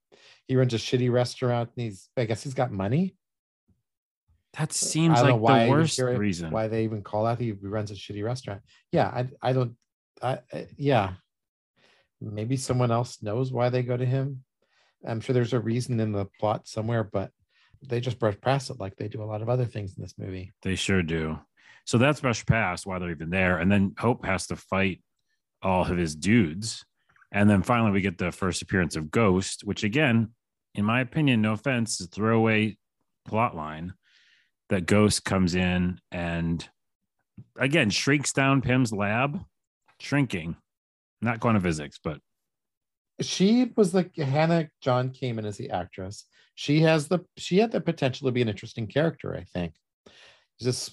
He 0.47 0.57
runs 0.57 0.73
a 0.73 0.79
shitty 0.79 1.13
restaurant 1.13 1.71
and 1.77 1.85
he's, 1.85 2.09
I 2.17 2.25
guess 2.25 2.43
he's 2.43 2.55
got 2.55 2.73
money. 2.73 3.15
That 4.55 4.73
seems 4.73 5.19
I 5.19 5.23
don't 5.23 5.29
know 5.29 5.35
like 5.35 5.43
why 5.43 5.65
the 5.65 5.71
worst 5.71 5.97
hear 5.97 6.17
reason. 6.17 6.51
Why 6.51 6.69
they 6.69 6.85
even 6.85 7.03
call 7.03 7.27
out 7.27 7.39
he 7.39 7.53
runs 7.53 7.91
a 7.91 7.95
shitty 7.95 8.25
restaurant. 8.25 8.63
Yeah, 8.91 9.07
I, 9.09 9.29
I 9.43 9.53
don't, 9.53 9.77
I, 10.23 10.39
I- 10.53 10.69
yeah. 10.79 11.13
Maybe 12.21 12.57
someone 12.57 12.91
else 12.91 13.23
knows 13.23 13.53
why 13.53 13.69
they 13.69 13.83
go 13.83 13.97
to 13.97 14.07
him. 14.07 14.43
I'm 15.07 15.21
sure 15.21 15.35
there's 15.35 15.53
a 15.53 15.61
reason 15.61 16.01
in 16.01 16.13
the 16.13 16.27
plot 16.41 16.67
somewhere, 16.67 17.05
but 17.05 17.31
they 17.87 18.01
just 18.01 18.19
brush 18.19 18.37
past 18.41 18.71
it 18.71 18.81
like 18.81 18.97
they 18.97 19.09
do 19.09 19.23
a 19.23 19.25
lot 19.25 19.43
of 19.43 19.49
other 19.49 19.65
things 19.65 19.95
in 19.97 20.03
this 20.03 20.15
movie. 20.19 20.53
They 20.63 20.75
sure 20.75 21.03
do. 21.03 21.39
So 21.85 21.97
that's 21.97 22.21
brushed 22.21 22.47
past 22.47 22.87
why 22.87 22.99
they're 22.99 23.11
even 23.11 23.31
there. 23.31 23.59
And 23.59 23.73
then 23.73 23.95
Hope 23.99 24.27
has 24.27 24.47
to 24.49 24.57
fight 24.57 25.03
all 25.63 25.91
of 25.91 25.97
his 25.97 26.15
dudes. 26.15 26.85
And 27.33 27.49
then 27.49 27.63
finally, 27.63 27.93
we 27.93 28.01
get 28.01 28.19
the 28.19 28.31
first 28.33 28.61
appearance 28.61 28.95
of 28.95 29.11
Ghost, 29.11 29.63
which, 29.65 29.85
again, 29.85 30.33
in 30.75 30.85
my 30.85 31.01
opinion, 31.01 31.41
no 31.41 31.53
offense, 31.53 32.01
is 32.01 32.07
a 32.07 32.11
throwaway 32.11 32.77
plot 33.27 33.57
line 33.57 33.95
that 34.69 34.87
Ghost 34.87 35.25
comes 35.25 35.55
in 35.55 35.99
and, 36.13 36.69
again, 37.59 37.89
shrinks 37.91 38.33
down 38.33 38.61
Pym's 38.61 38.93
lab, 38.93 39.41
shrinking, 39.99 40.57
not 41.23 41.41
quantum 41.41 41.63
physics, 41.63 41.99
but 42.03 42.21
She 43.21 43.73
was 43.77 43.95
like 43.95 44.15
Hannah 44.17 44.69
John 44.81 45.11
Kamen 45.11 45.45
as 45.47 45.57
the 45.57 45.71
actress. 45.71 46.25
She 46.59 46.81
has 46.81 47.07
the 47.07 47.21
she 47.37 47.59
had 47.59 47.71
the 47.71 47.81
potential 47.81 48.27
to 48.27 48.33
be 48.33 48.43
an 48.43 48.49
interesting 48.49 48.89
character, 48.89 49.33
I 49.33 49.45
think. 49.45 49.75
This 50.59 50.93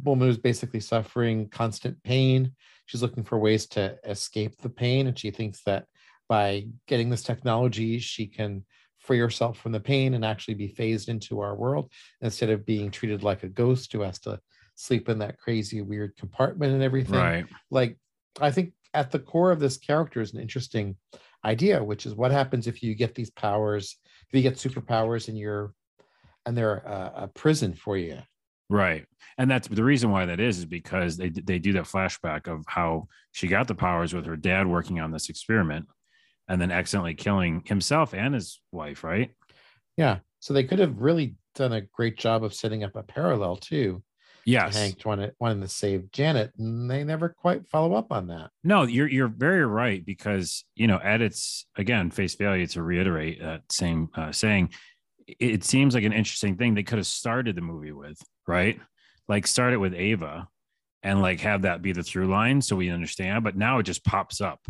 woman 0.00 0.28
who's 0.28 0.38
basically 0.38 0.78
suffering 0.78 1.48
constant 1.48 2.00
pain. 2.04 2.52
She's 2.86 3.02
looking 3.02 3.24
for 3.24 3.36
ways 3.36 3.66
to 3.70 3.98
escape 4.04 4.58
the 4.58 4.68
pain, 4.68 5.08
and 5.08 5.18
she 5.18 5.32
thinks 5.32 5.64
that 5.64 5.86
by 6.28 6.68
getting 6.86 7.10
this 7.10 7.24
technology, 7.24 7.98
she 7.98 8.28
can 8.28 8.64
free 9.00 9.18
herself 9.18 9.58
from 9.58 9.72
the 9.72 9.80
pain 9.80 10.14
and 10.14 10.24
actually 10.24 10.54
be 10.54 10.68
phased 10.68 11.08
into 11.08 11.40
our 11.40 11.56
world 11.56 11.90
instead 12.20 12.50
of 12.50 12.64
being 12.64 12.88
treated 12.88 13.24
like 13.24 13.42
a 13.42 13.48
ghost 13.48 13.92
who 13.92 14.02
has 14.02 14.20
to 14.20 14.38
sleep 14.76 15.08
in 15.08 15.18
that 15.18 15.36
crazy 15.36 15.82
weird 15.82 16.16
compartment 16.16 16.72
and 16.72 16.82
everything 16.82 17.16
right. 17.16 17.46
like 17.72 17.98
i 18.40 18.52
think 18.52 18.72
at 18.94 19.10
the 19.10 19.18
core 19.18 19.50
of 19.50 19.58
this 19.58 19.76
character 19.76 20.20
is 20.20 20.32
an 20.32 20.40
interesting 20.40 20.96
idea 21.44 21.82
which 21.82 22.06
is 22.06 22.14
what 22.14 22.30
happens 22.30 22.68
if 22.68 22.84
you 22.84 22.94
get 22.94 23.16
these 23.16 23.30
powers 23.30 23.96
if 24.32 24.36
you 24.36 24.42
get 24.42 24.54
superpowers 24.54 25.28
and 25.28 25.38
you're 25.38 25.74
and 26.46 26.56
they're 26.56 26.78
a, 26.78 27.12
a 27.24 27.28
prison 27.28 27.74
for 27.74 27.96
you 27.96 28.18
Right. 28.70 29.04
And 29.36 29.50
that's 29.50 29.68
the 29.68 29.84
reason 29.84 30.10
why 30.10 30.24
that 30.24 30.40
is, 30.40 30.56
is 30.60 30.64
because 30.64 31.18
they 31.18 31.28
they 31.28 31.58
do 31.58 31.74
that 31.74 31.84
flashback 31.84 32.48
of 32.48 32.64
how 32.66 33.08
she 33.30 33.46
got 33.46 33.68
the 33.68 33.74
powers 33.74 34.14
with 34.14 34.24
her 34.24 34.36
dad 34.36 34.66
working 34.66 34.98
on 34.98 35.10
this 35.10 35.28
experiment 35.28 35.88
and 36.48 36.58
then 36.58 36.70
accidentally 36.70 37.12
killing 37.12 37.62
himself 37.66 38.14
and 38.14 38.32
his 38.32 38.62
wife, 38.72 39.04
right? 39.04 39.30
yeah 39.96 40.18
so 40.40 40.52
they 40.52 40.64
could 40.64 40.78
have 40.78 41.00
really 41.00 41.36
done 41.54 41.72
a 41.72 41.80
great 41.80 42.16
job 42.16 42.44
of 42.44 42.54
setting 42.54 42.84
up 42.84 42.96
a 42.96 43.02
parallel 43.02 43.56
too 43.56 44.02
Yes. 44.44 44.76
hank 44.76 45.02
wanted, 45.04 45.34
wanted 45.40 45.60
to 45.62 45.68
save 45.68 46.10
janet 46.10 46.52
and 46.58 46.90
they 46.90 47.04
never 47.04 47.28
quite 47.28 47.68
follow 47.68 47.94
up 47.94 48.12
on 48.12 48.26
that 48.28 48.50
No, 48.64 48.82
you're 48.82 49.08
you're 49.08 49.28
very 49.28 49.64
right 49.64 50.04
because 50.04 50.64
you 50.74 50.86
know 50.86 51.00
at 51.02 51.20
its 51.20 51.66
again 51.76 52.10
face 52.10 52.34
value 52.34 52.66
to 52.68 52.82
reiterate 52.82 53.40
that 53.40 53.62
same 53.70 54.08
uh, 54.14 54.32
saying, 54.32 54.70
it, 55.26 55.64
seems 55.64 55.94
like 55.94 56.04
an 56.04 56.12
interesting 56.12 56.56
thing 56.56 56.74
they 56.74 56.82
could 56.82 56.98
have 56.98 57.06
started 57.06 57.54
the 57.56 57.60
movie 57.62 57.92
with, 57.92 58.20
right? 58.46 58.80
Like 59.28 59.46
start 59.46 59.72
it 59.72 59.76
with 59.78 59.94
Ava, 59.94 60.48
and 61.02 61.22
like 61.22 61.40
have 61.40 61.62
that 61.62 61.80
be 61.82 61.92
the 61.92 62.02
through 62.02 62.26
line 62.26 62.60
so 62.60 62.74
we 62.76 62.90
understand. 62.90 63.44
But 63.44 63.56
now 63.56 63.78
it 63.78 63.84
just 63.84 64.04
pops 64.04 64.40
up, 64.40 64.60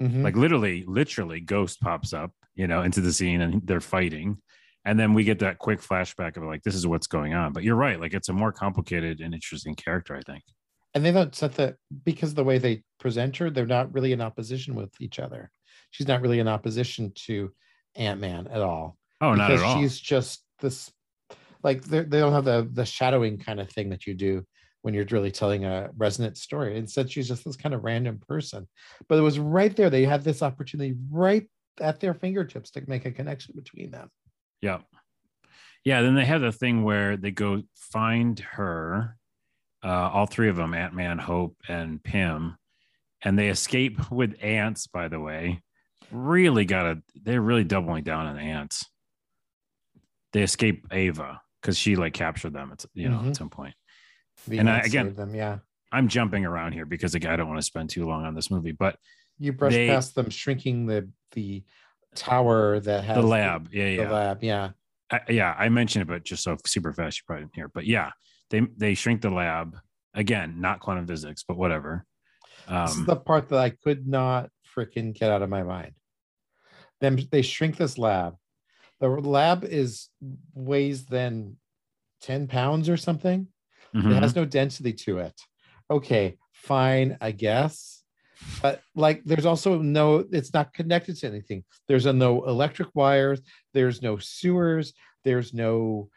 Mhm. 0.00 0.22
like 0.22 0.36
literally, 0.36 0.84
literally, 0.86 1.40
Ghost 1.40 1.80
pops 1.80 2.12
up, 2.12 2.32
you 2.54 2.66
know, 2.66 2.82
into 2.82 3.00
the 3.00 3.12
scene 3.12 3.40
and 3.40 3.66
they're 3.66 3.80
fighting, 3.80 4.38
and 4.84 4.98
then 4.98 5.14
we 5.14 5.24
get 5.24 5.38
that 5.40 5.58
quick 5.58 5.80
flashback 5.80 6.36
of 6.36 6.42
like 6.44 6.62
this 6.62 6.74
is 6.74 6.86
what's 6.86 7.06
going 7.06 7.34
on. 7.34 7.52
But 7.52 7.62
you're 7.62 7.76
right, 7.76 8.00
like 8.00 8.14
it's 8.14 8.28
a 8.28 8.32
more 8.32 8.52
complicated 8.52 9.20
and 9.20 9.34
interesting 9.34 9.74
character, 9.74 10.14
I 10.16 10.20
think. 10.22 10.42
and 10.94 11.04
they 11.04 11.12
don't 11.12 11.34
set 11.34 11.54
that 11.56 11.76
because 12.04 12.34
the 12.34 12.44
way 12.44 12.58
they 12.58 12.82
present 12.98 13.36
her, 13.38 13.50
they're 13.50 13.66
not 13.66 13.92
really 13.94 14.12
in 14.12 14.20
opposition 14.20 14.74
with 14.74 14.90
each 15.00 15.18
other. 15.18 15.50
She's 15.90 16.08
not 16.08 16.20
really 16.20 16.38
in 16.38 16.48
opposition 16.48 17.12
to 17.26 17.52
Ant 17.96 18.20
Man 18.20 18.46
at 18.48 18.60
all. 18.60 18.96
Oh, 19.20 19.34
not 19.34 19.50
at 19.52 19.60
all. 19.62 19.80
She's 19.80 19.98
just 19.98 20.44
this, 20.60 20.90
like 21.62 21.82
they 21.84 22.00
they 22.00 22.18
don't 22.18 22.32
have 22.32 22.44
the 22.44 22.68
the 22.72 22.84
shadowing 22.84 23.38
kind 23.38 23.60
of 23.60 23.70
thing 23.70 23.90
that 23.90 24.06
you 24.06 24.14
do 24.14 24.44
when 24.82 24.94
you're 24.94 25.06
really 25.10 25.30
telling 25.30 25.64
a 25.64 25.90
resonant 25.96 26.36
story. 26.36 26.76
Instead, 26.76 27.10
she's 27.10 27.28
just 27.28 27.44
this 27.44 27.56
kind 27.56 27.74
of 27.74 27.84
random 27.84 28.18
person. 28.26 28.66
But 29.08 29.18
it 29.18 29.22
was 29.22 29.38
right 29.38 29.74
there. 29.76 29.90
They 29.90 30.04
had 30.04 30.24
this 30.24 30.42
opportunity 30.42 30.96
right 31.10 31.48
at 31.80 32.00
their 32.00 32.14
fingertips 32.14 32.70
to 32.72 32.82
make 32.88 33.04
a 33.06 33.12
connection 33.12 33.54
between 33.56 33.92
them. 33.92 34.08
Yeah. 34.62 34.78
Yeah. 35.84 36.00
Then 36.02 36.14
they 36.14 36.24
have 36.24 36.40
the 36.40 36.52
thing 36.52 36.84
where 36.84 37.16
they 37.16 37.30
go 37.32 37.62
find 37.76 38.38
her, 38.40 39.16
uh, 39.84 39.88
all 40.10 40.26
three 40.26 40.48
of 40.48 40.56
them, 40.56 40.72
Ant 40.74 40.94
Man, 40.94 41.18
Hope, 41.18 41.56
and 41.68 42.02
Pym, 42.02 42.56
and 43.22 43.38
they 43.38 43.48
escape 43.48 44.10
with 44.10 44.36
ants, 44.42 44.86
by 44.86 45.08
the 45.08 45.20
way. 45.20 45.60
Really 46.10 46.64
got 46.64 46.82
to, 46.84 47.02
they're 47.22 47.40
really 47.42 47.64
doubling 47.64 48.04
down 48.04 48.26
on 48.26 48.38
ants. 48.38 48.86
They 50.32 50.42
escape 50.42 50.86
Ava 50.92 51.40
because 51.60 51.76
she 51.78 51.96
like 51.96 52.14
captured 52.14 52.52
them 52.52 52.70
at, 52.72 52.84
you 52.94 53.08
know, 53.08 53.18
Mhm. 53.18 53.28
at 53.28 53.36
some 53.36 53.50
point. 53.50 53.74
The 54.46 54.58
And 54.58 54.70
I- 54.70 54.80
again- 54.80 55.14
them, 55.14 55.34
yeah. 55.34 55.58
I'm 55.90 56.08
jumping 56.08 56.46
around 56.46 56.72
here 56.72 56.86
because 56.86 57.12
like, 57.12 57.26
I 57.26 57.36
don't 57.36 57.48
want 57.48 57.58
to 57.58 57.66
spend 57.66 57.90
too 57.90 58.06
long 58.06 58.24
on 58.24 58.34
this 58.34 58.50
movie, 58.50 58.72
but 58.72 58.98
You 59.38 59.52
brush 59.52 59.72
They- 59.72 59.88
past 59.88 60.14
them 60.14 60.30
shrinking 60.30 60.86
the 60.86 61.10
the 61.32 61.64
tower 62.14 62.80
that 62.80 63.04
has 63.04 63.16
the 63.16 63.22
lab, 63.22 63.68
yeah, 63.72 63.84
The, 63.84 63.94
yeah. 64.02 64.10
lab, 64.10 64.42
yeah. 64.42 64.70
I, 65.10 65.20
yeah, 65.28 65.54
I 65.58 65.68
mentioned 65.68 66.02
it, 66.02 66.08
but 66.08 66.24
just 66.24 66.42
so 66.42 66.56
super 66.66 66.92
fast, 66.92 67.18
you 67.18 67.22
probably 67.26 67.44
didn't 67.44 67.54
hear. 67.56 67.68
But 67.68 67.86
yeah, 67.86 68.10
they 68.50 68.60
they 68.76 68.94
shrink 68.94 69.20
the 69.22 69.30
lab 69.30 69.76
again, 70.14 70.60
not 70.60 70.80
quantum 70.80 71.06
physics, 71.06 71.44
but 71.46 71.56
whatever. 71.56 72.04
this 72.68 72.92
is 72.92 72.98
Um, 72.98 73.04
the 73.06 73.16
part 73.16 73.48
that 73.50 73.58
I 73.58 73.70
could 73.70 74.06
not 74.06 74.50
freaking 74.76 75.14
get 75.14 75.30
out 75.30 75.42
of 75.42 75.50
my 75.50 75.62
mind. 75.62 75.92
Then 77.00 77.26
they 77.30 77.42
shrink 77.42 77.76
this 77.76 77.98
lab. 77.98 78.36
The 79.00 79.08
lab 79.08 79.64
is 79.64 80.08
weighs 80.54 81.06
then 81.06 81.56
10 82.22 82.46
pounds 82.46 82.88
or 82.88 82.96
something. 82.96 83.48
mhm. 83.94 84.16
It 84.16 84.22
has 84.22 84.36
no 84.36 84.44
density 84.44 84.92
to 85.04 85.18
it. 85.18 85.38
Okay, 85.90 86.38
fine, 86.52 87.18
I 87.20 87.32
guess. 87.32 88.01
But 88.60 88.82
like 88.94 89.22
there's 89.24 89.46
also 89.46 89.78
no, 89.78 90.24
it's 90.30 90.54
not 90.54 90.72
connected 90.72 91.16
to 91.16 91.26
anything. 91.26 91.64
There's 91.88 92.06
a 92.06 92.12
no 92.12 92.44
electric 92.44 92.88
wires, 92.94 93.40
there's 93.74 94.02
no 94.02 94.18
sewers, 94.18 94.92
there's 95.24 95.52
no 95.52 96.08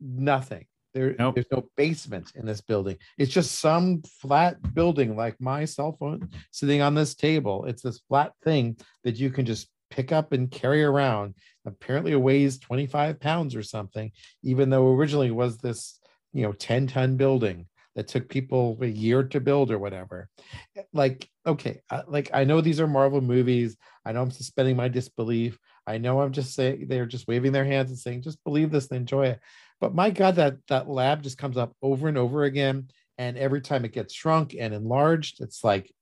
nothing. 0.00 0.66
There, 0.94 1.14
Nope. 1.18 1.36
there's 1.36 1.46
no 1.50 1.68
basement 1.76 2.32
in 2.34 2.44
this 2.44 2.60
building. 2.60 2.98
It's 3.16 3.32
just 3.32 3.60
some 3.60 4.02
flat 4.20 4.74
building 4.74 5.16
like 5.16 5.40
my 5.40 5.64
cell 5.64 5.96
phone 5.98 6.28
sitting 6.50 6.82
on 6.82 6.94
this 6.94 7.14
table. 7.14 7.64
It's 7.64 7.80
this 7.82 8.00
flat 8.08 8.32
thing 8.44 8.76
that 9.04 9.16
you 9.16 9.30
can 9.30 9.46
just 9.46 9.68
pick 9.90 10.12
up 10.12 10.32
and 10.32 10.50
carry 10.50 10.84
around. 10.84 11.34
Apparently 11.64 12.12
it 12.12 12.16
weighs 12.20 12.58
25 12.58 13.20
pounds 13.20 13.54
or 13.56 13.62
something, 13.62 14.12
even 14.42 14.68
though 14.68 14.92
originally 14.92 15.28
it 15.28 15.34
was 15.34 15.56
this, 15.58 15.98
you 16.34 16.42
know, 16.42 16.52
10 16.52 16.88
ton 16.88 17.16
building 17.16 17.66
that 17.94 18.08
took 18.08 18.28
people 18.28 18.78
a 18.80 18.86
year 18.86 19.22
to 19.22 19.40
build 19.40 19.70
or 19.70 19.78
whatever. 19.78 20.28
Like, 20.92 21.28
okay, 21.46 21.80
like 22.06 22.30
I 22.32 22.44
know 22.44 22.60
these 22.60 22.80
are 22.80 22.86
Marvel 22.86 23.20
movies. 23.20 23.76
I 24.04 24.12
know 24.12 24.22
I'm 24.22 24.30
suspending 24.30 24.76
my 24.76 24.88
disbelief. 24.88 25.58
I 25.86 25.98
know 25.98 26.20
I'm 26.20 26.32
just 26.32 26.54
saying 26.54 26.86
they're 26.88 27.06
just 27.06 27.28
waving 27.28 27.52
their 27.52 27.64
hands 27.64 27.90
and 27.90 27.98
saying, 27.98 28.22
just 28.22 28.42
believe 28.44 28.70
this 28.70 28.88
and 28.88 28.96
enjoy 28.96 29.26
it. 29.26 29.40
But 29.80 29.94
my 29.94 30.10
God, 30.10 30.36
that 30.36 30.56
that 30.68 30.88
lab 30.88 31.22
just 31.22 31.38
comes 31.38 31.56
up 31.56 31.76
over 31.82 32.08
and 32.08 32.16
over 32.16 32.44
again. 32.44 32.88
And 33.18 33.36
every 33.36 33.60
time 33.60 33.84
it 33.84 33.92
gets 33.92 34.14
shrunk 34.14 34.54
and 34.58 34.72
enlarged, 34.72 35.42
it's 35.42 35.62
like, 35.62 35.92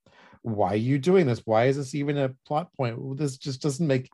why 0.42 0.72
are 0.72 0.76
you 0.76 0.98
doing 0.98 1.26
this? 1.26 1.42
Why 1.44 1.66
is 1.66 1.76
this 1.76 1.94
even 1.94 2.16
a 2.16 2.34
plot 2.46 2.72
point? 2.76 3.18
This 3.18 3.36
just 3.36 3.62
doesn't 3.62 3.86
make 3.86 4.08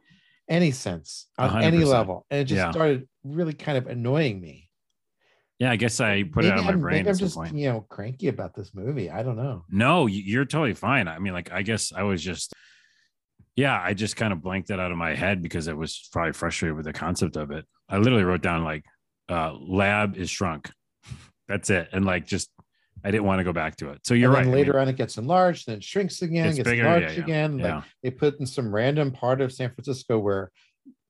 any 0.49 0.71
sense 0.71 1.29
on 1.39 1.51
hundred 1.51 1.67
any 1.67 1.85
level. 1.85 2.27
And 2.31 2.41
it 2.41 2.45
just 2.45 2.63
Yeah. 2.63 2.71
started 2.71 3.09
really 3.25 3.53
kind 3.53 3.77
of 3.77 3.87
annoying 3.87 4.41
me. 4.41 4.66
Yeah, 5.59 5.71
I 5.71 5.77
guess 5.77 6.01
I 6.01 6.23
put 6.23 6.45
it 6.45 6.53
out 6.53 6.59
of 6.59 6.65
my 6.65 6.73
I'm, 6.73 6.81
brain 6.81 6.97
maybe 6.99 7.11
I'm 7.11 7.17
just, 7.17 7.35
point. 7.35 7.55
you 7.55 7.69
know, 7.69 7.87
cranky 7.89 8.29
about 8.29 8.55
this 8.55 8.75
movie. 8.75 9.11
I 9.11 9.23
don't 9.23 9.37
know. 9.37 9.65
No, 9.71 10.07
you- 10.07 10.23
you're 10.23 10.45
totally 10.45 10.75
fine. 10.75 11.09
I 11.09 11.19
mean, 11.19 11.33
like, 11.33 11.51
I 11.53 11.63
guess 11.63 11.93
I 11.95 12.03
was 12.03 12.23
just, 12.23 12.53
yeah, 13.55 13.81
I 13.83 13.95
just 13.95 14.17
kind 14.17 14.33
of 14.33 14.43
blanked 14.43 14.69
that 14.69 14.81
out 14.81 14.93
of 14.93 14.99
my 14.99 15.15
head 15.15 15.41
because 15.43 15.67
I 15.67 15.73
was 15.73 16.09
probably 16.13 16.33
frustrated 16.35 16.77
with 16.77 16.85
the 16.85 16.93
concept 16.93 17.37
of 17.37 17.51
it. 17.51 17.65
I 17.89 17.97
literally 17.99 18.25
wrote 18.25 18.43
down 18.43 18.65
like, 18.65 18.85
uh, 19.31 19.55
lab 19.59 20.17
is 20.17 20.29
shrunk. 20.29 20.71
That's 21.49 21.71
it. 21.71 21.89
And 21.93 22.05
like, 22.05 22.27
just, 22.27 22.51
I 23.05 23.11
didn't 23.11 23.25
want 23.25 23.39
to 23.39 23.45
go 23.45 23.53
back 23.53 23.77
to 23.77 23.91
it. 23.91 24.01
So 24.07 24.15
you're 24.15 24.31
and 24.31 24.35
right. 24.35 24.45
then 24.45 24.53
I 24.53 24.57
later 24.57 24.73
mean, 24.73 24.83
on, 24.83 24.89
it 24.89 24.97
gets 24.97 25.17
enlarged, 25.17 25.69
then 25.69 25.77
it 25.77 25.85
shrinks 25.85 26.21
again, 26.23 26.47
Gets 26.47 26.57
gets 26.59 26.69
bigger, 26.69 26.83
yeah, 26.83 26.95
enlarged 26.97 27.17
yeah, 27.19 27.25
again. 27.25 27.59
yeah. 27.59 27.75
Like 27.77 27.85
they 28.03 28.11
put 28.11 28.41
in 28.41 28.47
some 28.47 28.75
random 28.75 29.11
part 29.13 29.41
of 29.41 29.53
San 29.53 29.71
Francisco 29.71 30.19
where 30.19 30.51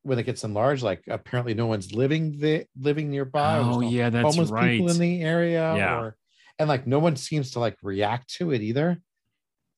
when 0.07 0.19
it 0.19 0.23
gets 0.23 0.45
enlarged, 0.45 0.83
like 0.83 1.03
apparently 1.09 1.53
no 1.55 1.67
one's 1.67 1.93
living 1.93 2.39
there, 2.39 2.65
living 2.79 3.11
nearby. 3.11 3.59
oh, 3.59 3.81
no 3.81 3.89
yeah, 3.89 4.09
that's 4.09 4.25
homeless 4.25 4.51
right. 4.51 4.79
people 4.79 4.91
in 4.91 4.99
the 4.99 5.23
area. 5.23 5.75
Yeah. 5.77 6.01
Or 6.01 6.17
and 6.59 6.69
like 6.69 6.87
no 6.87 6.99
one 6.99 7.17
seems 7.17 7.51
to 7.53 7.59
like 7.61 7.77
react 7.83 8.33
to 8.35 8.53
it 8.53 8.63
either. 8.63 8.99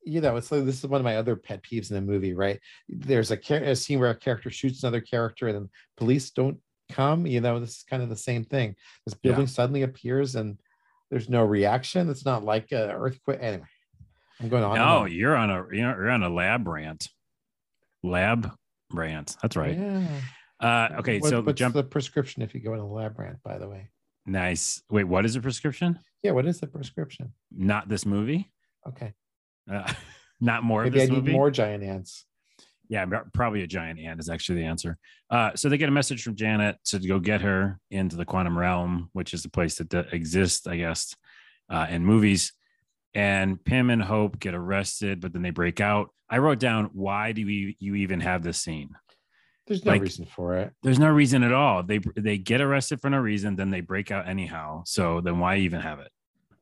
You 0.04 0.20
know, 0.20 0.36
it's 0.36 0.52
like 0.52 0.64
this 0.64 0.78
is 0.78 0.86
one 0.86 1.00
of 1.00 1.04
my 1.04 1.16
other 1.16 1.34
pet 1.36 1.62
peeves 1.62 1.90
in 1.90 1.96
the 1.96 2.02
movie, 2.02 2.34
right? 2.34 2.60
There's 2.88 3.30
a, 3.30 3.38
a 3.52 3.74
scene 3.74 3.98
where 3.98 4.10
a 4.10 4.14
character 4.14 4.50
shoots 4.50 4.82
another 4.82 5.00
character 5.00 5.48
and 5.48 5.56
then 5.56 5.70
police 5.96 6.30
don't 6.30 6.58
come. 6.90 7.26
You 7.26 7.40
know, 7.40 7.58
this 7.58 7.78
is 7.78 7.84
kind 7.88 8.02
of 8.02 8.08
the 8.08 8.16
same 8.16 8.44
thing. 8.44 8.76
This 9.04 9.14
Yeah. 9.22 9.30
building 9.30 9.46
suddenly 9.48 9.82
appears 9.82 10.34
and 10.36 10.58
there's 11.10 11.28
no 11.28 11.44
reaction. 11.44 12.08
It's 12.10 12.24
not 12.24 12.44
like 12.44 12.70
an 12.72 12.90
earthquake. 12.90 13.38
Anyway, 13.40 13.64
I'm 14.40 14.48
going 14.48 14.62
on. 14.62 14.76
No, 14.76 14.98
on. 15.00 15.12
you're 15.12 15.36
on 15.36 15.50
a 15.50 15.66
you're 15.72 16.10
on 16.10 16.22
a 16.22 16.28
lab 16.28 16.68
rant. 16.68 17.08
Lab 18.02 18.52
rant. 18.92 19.36
That's 19.42 19.56
right. 19.56 19.76
Yeah. 19.76 20.06
Uh, 20.60 20.88
okay, 20.98 21.18
What- 21.20 21.30
so 21.30 21.40
what's 21.40 21.58
jump. 21.58 21.74
the 21.74 21.84
prescription 21.84 22.42
if 22.42 22.54
you 22.54 22.60
go 22.60 22.74
in 22.74 22.80
a 22.80 22.86
lab 22.86 23.18
rant, 23.18 23.38
by 23.42 23.58
the 23.58 23.68
way? 23.68 23.90
Nice. 24.26 24.82
Wait, 24.90 25.04
what 25.04 25.24
is 25.24 25.36
a 25.36 25.40
prescription? 25.40 25.98
Yeah, 26.22 26.32
what 26.32 26.46
is 26.46 26.60
the 26.60 26.66
prescription? 26.66 27.32
Not 27.50 27.88
this 27.88 28.04
movie. 28.04 28.50
Okay. 28.86 29.12
Uh, 29.70 29.90
not 30.40 30.64
more 30.64 30.84
Maybe 30.84 31.02
I 31.02 31.06
need 31.06 31.12
movie. 31.12 31.32
more 31.32 31.50
giant 31.50 31.82
ants. 31.84 32.24
Yeah, 32.90 33.04
probably 33.34 33.62
a 33.62 33.66
giant 33.66 34.00
ant 34.00 34.18
is 34.18 34.30
actually 34.30 34.60
the 34.62 34.66
answer. 34.66 34.96
Uh, 35.30 35.50
so 35.54 35.68
they 35.68 35.76
get 35.76 35.90
a 35.90 35.92
message 35.92 36.22
from 36.22 36.34
Janet 36.36 36.76
to 36.86 36.98
go 36.98 37.18
get 37.20 37.42
her 37.42 37.78
into 37.90 38.16
the 38.16 38.24
quantum 38.24 38.58
realm, 38.58 39.10
which 39.12 39.34
is 39.34 39.42
the 39.42 39.50
place 39.50 39.76
that 39.76 39.92
exists, 40.14 40.66
I 40.66 40.78
guess, 40.78 41.14
uh, 41.68 41.86
in 41.90 42.02
movies. 42.04 42.54
And 43.14 43.62
Pym 43.64 43.90
and 43.90 44.02
Hope 44.02 44.38
get 44.38 44.54
arrested, 44.54 45.20
but 45.20 45.32
then 45.32 45.42
they 45.42 45.50
break 45.50 45.80
out. 45.80 46.10
I 46.30 46.38
wrote 46.38 46.58
down, 46.58 46.90
why 46.92 47.32
do 47.32 47.44
we, 47.46 47.76
you 47.80 47.94
even 47.96 48.20
have 48.20 48.42
this 48.42 48.60
scene? 48.60 48.90
There's 49.66 49.84
no 49.84 49.92
Like- 49.92 50.02
reason 50.02 50.26
for 50.26 50.56
it. 50.56 50.72
There's 50.82 50.98
no 50.98 51.10
reason 51.10 51.42
at 51.42 51.52
all. 51.52 51.82
They 51.82 51.98
they 52.16 52.38
get 52.38 52.60
arrested 52.60 53.00
for 53.00 53.10
no 53.10 53.18
reason, 53.18 53.56
then 53.56 53.70
they 53.70 53.80
break 53.82 54.10
out 54.10 54.26
anyhow. 54.28 54.82
So 54.86 55.20
then 55.20 55.38
why 55.38 55.56
even 55.58 55.80
have 55.80 56.00
it? 56.00 56.10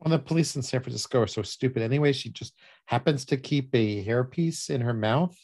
Well, 0.00 0.10
the 0.10 0.18
police 0.18 0.56
in 0.56 0.62
San 0.62 0.82
Francisco 0.82 1.20
are 1.22 1.26
so 1.26 1.42
stupid 1.42 1.82
anyway. 1.82 2.12
She 2.12 2.30
just 2.30 2.54
happens 2.86 3.24
to 3.26 3.36
keep 3.36 3.70
a 3.74 4.04
hairpiece 4.04 4.70
in 4.70 4.80
her 4.80 4.92
mouth, 4.92 5.36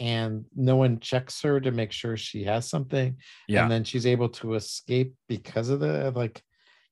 and 0.00 0.44
no 0.54 0.76
one 0.76 0.98
checks 1.00 1.40
her 1.42 1.60
to 1.60 1.70
make 1.70 1.92
sure 1.92 2.16
she 2.16 2.44
has 2.44 2.68
something. 2.68 3.16
Yeah. 3.48 3.62
And 3.62 3.70
then 3.70 3.84
she's 3.84 4.06
able 4.06 4.28
to 4.30 4.54
escape 4.54 5.14
because 5.28 5.68
of 5.68 5.80
the 5.80 6.12
like. 6.14 6.42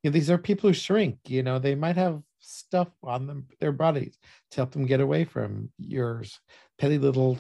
You 0.03 0.11
know, 0.11 0.15
these 0.15 0.31
are 0.31 0.39
people 0.39 0.69
who 0.71 0.75
shrink. 0.75 1.19
You 1.27 1.43
know, 1.43 1.59
they 1.59 1.75
might 1.75 1.97
have 1.97 2.23
stuff 2.43 2.89
on 3.03 3.27
them, 3.27 3.47
their 3.61 3.73
bodies, 3.73 4.19
to 4.51 4.57
help 4.57 4.73
them 4.73 4.85
get 4.87 5.01
away 5.01 5.25
from 5.25 5.71
yours 5.79 6.39
petty 6.79 6.99
little 6.99 7.39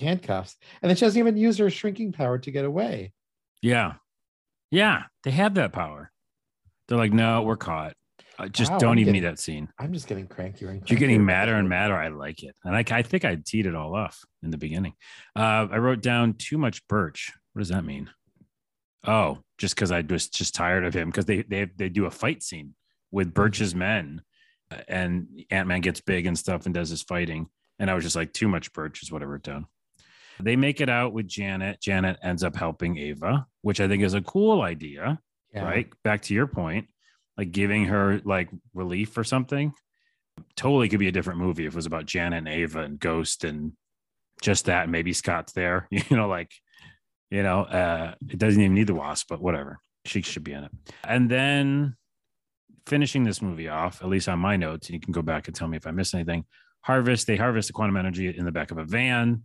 handcuffs. 0.00 0.56
And 0.82 0.88
then 0.88 0.96
she 0.96 1.04
doesn't 1.04 1.18
even 1.18 1.36
use 1.36 1.58
her 1.58 1.70
shrinking 1.70 2.12
power 2.12 2.38
to 2.38 2.50
get 2.50 2.64
away. 2.64 3.12
Yeah. 3.62 3.94
Yeah. 4.70 5.04
They 5.24 5.30
have 5.32 5.54
that 5.54 5.72
power. 5.72 6.10
They're 6.88 6.98
like, 6.98 7.12
no, 7.12 7.42
we're 7.42 7.56
caught. 7.56 7.94
Uh, 8.38 8.48
just 8.48 8.70
Wow, 8.72 8.78
don't 8.78 8.92
I'm 8.92 8.98
even 8.98 9.14
getting- 9.14 9.22
need 9.22 9.28
that 9.30 9.38
scene. 9.38 9.68
I'm 9.78 9.92
just 9.94 10.06
getting 10.08 10.26
crankier 10.28 10.68
and 10.70 10.88
You're 10.90 10.98
getting 10.98 11.24
madder 11.24 11.54
and 11.54 11.68
madder. 11.68 11.96
I 11.96 12.08
like 12.08 12.42
it. 12.42 12.54
And 12.64 12.74
like 12.74 12.92
I 12.92 13.02
think 13.02 13.24
I 13.24 13.36
teed 13.36 13.66
it 13.66 13.74
all 13.74 13.94
off 13.94 14.22
in 14.42 14.50
the 14.50 14.58
beginning. 14.58 14.92
Uh, 15.34 15.66
I 15.70 15.78
wrote 15.78 16.02
down 16.02 16.34
too 16.34 16.58
much 16.58 16.86
birch. 16.86 17.32
What 17.54 17.60
does 17.60 17.70
that 17.70 17.84
mean? 17.84 18.10
Oh, 19.06 19.38
just 19.56 19.74
because 19.74 19.90
I 19.90 20.02
was 20.02 20.28
just 20.28 20.54
tired 20.54 20.84
of 20.84 20.92
him 20.92 21.08
because 21.08 21.24
they 21.24 21.42
they 21.42 21.64
they 21.76 21.88
do 21.88 22.04
a 22.04 22.10
fight 22.10 22.42
scene 22.42 22.74
with 23.16 23.32
Birch's 23.32 23.74
men, 23.74 24.20
uh, 24.70 24.76
and 24.88 25.26
Ant 25.50 25.66
Man 25.68 25.80
gets 25.80 26.02
big 26.02 26.26
and 26.26 26.38
stuff 26.38 26.66
and 26.66 26.74
does 26.74 26.90
his 26.90 27.02
fighting, 27.02 27.48
and 27.78 27.90
I 27.90 27.94
was 27.94 28.04
just 28.04 28.14
like, 28.14 28.32
too 28.34 28.46
much 28.46 28.72
Birch 28.74 29.02
is 29.02 29.10
whatever 29.10 29.32
I 29.32 29.34
wrote 29.34 29.42
down. 29.42 29.66
They 30.38 30.54
make 30.54 30.82
it 30.82 30.90
out 30.90 31.14
with 31.14 31.26
Janet. 31.26 31.80
Janet 31.80 32.18
ends 32.22 32.44
up 32.44 32.56
helping 32.56 32.98
Ava, 32.98 33.46
which 33.62 33.80
I 33.80 33.88
think 33.88 34.02
is 34.02 34.12
a 34.12 34.20
cool 34.20 34.60
idea 34.60 35.18
Yeah. 35.54 35.64
right? 35.64 35.88
Back 36.04 36.20
to 36.22 36.34
your 36.34 36.46
point, 36.46 36.88
like 37.38 37.52
giving 37.52 37.86
her 37.86 38.20
like 38.22 38.50
relief 38.74 39.16
or 39.16 39.24
something. 39.24 39.72
Totally 40.54 40.90
could 40.90 40.98
be 41.00 41.08
a 41.08 41.12
different 41.12 41.40
movie 41.40 41.64
if 41.64 41.72
it 41.72 41.76
was 41.76 41.86
about 41.86 42.04
Janet 42.04 42.40
and 42.40 42.48
Ava 42.48 42.80
and 42.80 43.00
Ghost 43.00 43.44
and 43.44 43.72
just 44.42 44.66
that. 44.66 44.90
Maybe 44.90 45.14
Scott's 45.14 45.54
there, 45.54 45.88
you 45.90 46.02
know, 46.10 46.28
like, 46.28 46.52
you 47.30 47.42
know, 47.42 47.60
uh, 47.62 48.14
it 48.28 48.38
doesn't 48.38 48.60
even 48.60 48.74
need 48.74 48.88
the 48.88 48.94
wasp, 48.94 49.28
but 49.30 49.40
whatever. 49.40 49.78
She 50.04 50.20
should 50.20 50.44
be 50.44 50.52
in 50.52 50.64
it. 50.64 50.70
And 51.02 51.30
then 51.30 51.96
finishing 52.86 53.24
this 53.24 53.42
movie 53.42 53.68
off, 53.68 54.00
at 54.02 54.08
least 54.08 54.28
on 54.28 54.38
my 54.38 54.56
notes, 54.56 54.88
and 54.88 54.94
you 54.94 55.00
can 55.00 55.12
go 55.12 55.22
back 55.22 55.48
and 55.48 55.56
tell 55.56 55.68
me 55.68 55.76
if 55.76 55.86
I 55.86 55.90
missed 55.90 56.14
anything. 56.14 56.44
Harvest, 56.82 57.26
they 57.26 57.36
harvest 57.36 57.68
the 57.68 57.72
quantum 57.72 57.96
energy 57.96 58.28
in 58.28 58.44
the 58.44 58.52
back 58.52 58.70
of 58.70 58.78
a 58.78 58.84
van, 58.84 59.42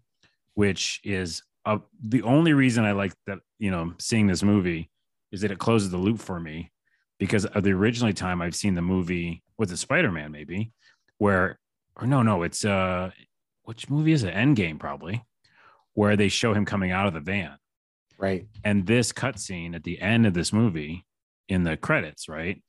which 0.53 1.01
is 1.03 1.43
uh, 1.65 1.79
the 2.03 2.21
only 2.21 2.53
reason 2.53 2.86
I 2.86 2.91
like 2.91 3.13
that, 3.27 3.39
you 3.60 3.71
know, 3.71 3.93
seeing 4.00 4.27
this 4.27 4.43
movie 4.43 4.89
is 5.31 5.41
that 5.41 5.51
it 5.51 5.60
closes 5.60 5.89
the 5.89 5.98
loop 5.98 6.19
for 6.19 6.39
me 6.39 6.71
because 7.19 7.45
of 7.45 7.63
the 7.63 7.71
originally 7.71 8.13
time 8.13 8.41
I've 8.41 8.55
seen 8.55 8.75
the 8.75 8.81
movie, 8.81 9.43
was 9.57 9.71
it 9.71 9.77
Spider 9.77 10.12
Man 10.12 10.31
maybe, 10.31 10.71
where, 11.17 11.60
or 11.95 12.07
no, 12.07 12.21
no, 12.21 12.43
it's, 12.43 12.63
uh, 12.65 13.12
which 13.63 13.89
movie 13.89 14.12
is 14.12 14.24
it? 14.24 14.33
Endgame, 14.33 14.79
probably, 14.79 15.24
where 15.93 16.15
they 16.15 16.29
show 16.29 16.53
him 16.53 16.65
coming 16.65 16.91
out 16.91 17.07
of 17.07 17.13
the 17.13 17.19
van. 17.19 17.57
Right. 18.17 18.48
And 18.63 18.86
this 18.86 19.12
cutscene 19.12 19.75
at 19.75 19.83
the 19.83 20.00
end 20.00 20.27
of 20.27 20.33
this 20.33 20.53
movie 20.53 21.05
in 21.48 21.63
the 21.63 21.77
credits, 21.77 22.27
right, 22.27 22.62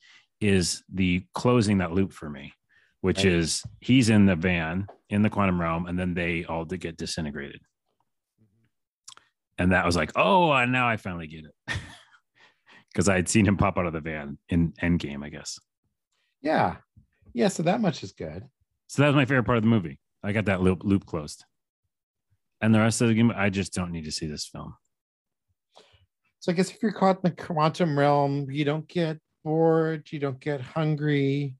is 0.42 0.82
the 0.92 1.24
closing 1.34 1.78
that 1.78 1.92
loop 1.92 2.12
for 2.12 2.28
me, 2.28 2.52
which 3.00 3.18
Right. 3.18 3.32
is 3.32 3.62
he's 3.80 4.10
in 4.10 4.26
the 4.26 4.36
van 4.36 4.86
in 5.08 5.22
the 5.22 5.30
quantum 5.30 5.60
realm, 5.60 5.86
and 5.86 5.98
then 5.98 6.14
they 6.14 6.44
all 6.44 6.64
get 6.64 6.96
disintegrated. 6.96 7.60
Mm-hmm. 8.40 9.62
And 9.62 9.72
that 9.72 9.84
was 9.84 9.96
like, 9.96 10.12
oh, 10.16 10.64
now 10.64 10.88
I 10.88 10.96
finally 10.96 11.26
get 11.26 11.44
it. 11.44 11.78
Because 12.92 13.08
I 13.08 13.16
had 13.16 13.26
seen 13.26 13.46
him 13.46 13.56
pop 13.56 13.78
out 13.78 13.86
of 13.86 13.94
the 13.94 14.02
van 14.02 14.36
in 14.50 14.74
Endgame, 14.82 15.24
I 15.24 15.30
guess. 15.30 15.58
Yeah. 16.42 16.76
Yeah. 17.32 17.48
So 17.48 17.62
that 17.62 17.80
much 17.80 18.02
is 18.02 18.12
good. 18.12 18.44
So 18.88 19.00
that 19.00 19.08
was 19.08 19.16
my 19.16 19.24
favorite 19.24 19.44
part 19.44 19.56
of 19.56 19.64
the 19.64 19.70
movie. 19.70 19.98
I 20.22 20.32
got 20.32 20.44
that 20.44 20.60
loop 20.60 20.84
loop 20.84 21.06
closed. 21.06 21.42
And 22.60 22.74
the 22.74 22.80
rest 22.80 23.00
of 23.00 23.08
the 23.08 23.14
game, 23.14 23.32
I 23.34 23.48
just 23.48 23.72
don't 23.72 23.92
need 23.92 24.04
to 24.04 24.12
see 24.12 24.26
this 24.26 24.46
film. 24.46 24.74
So 26.40 26.52
I 26.52 26.54
guess 26.54 26.70
if 26.70 26.82
you're 26.82 26.92
caught 26.92 27.24
in 27.24 27.30
the 27.34 27.42
quantum 27.42 27.98
realm, 27.98 28.50
you 28.50 28.66
don't 28.66 28.86
get 28.86 29.18
bored, 29.44 30.10
you 30.10 30.18
don't 30.18 30.40
get 30.40 30.60
hungry. 30.60 31.56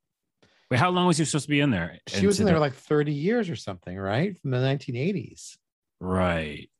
Wait, 0.70 0.80
how 0.80 0.90
long 0.90 1.06
was 1.06 1.18
he 1.18 1.24
supposed 1.24 1.44
to 1.44 1.50
be 1.50 1.60
in 1.60 1.70
there? 1.70 1.98
She 2.08 2.26
was 2.26 2.40
in 2.40 2.46
there 2.46 2.54
the- 2.54 2.60
like 2.60 2.74
30 2.74 3.12
years 3.12 3.50
or 3.50 3.56
something, 3.56 3.96
right? 3.96 4.38
From 4.40 4.50
the 4.52 4.58
1980s. 4.58 5.56
Right. 6.00 6.70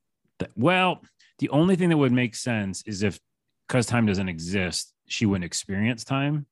Well, 0.55 1.01
the 1.39 1.49
only 1.49 1.75
thing 1.75 1.89
that 1.89 1.97
would 1.97 2.11
make 2.11 2.35
sense 2.35 2.83
is 2.85 3.03
if, 3.03 3.19
because 3.67 3.85
time 3.85 4.05
doesn't 4.05 4.27
exist, 4.29 4.93
she 5.07 5.25
wouldn't 5.25 5.45
experience 5.45 6.03
time. 6.03 6.47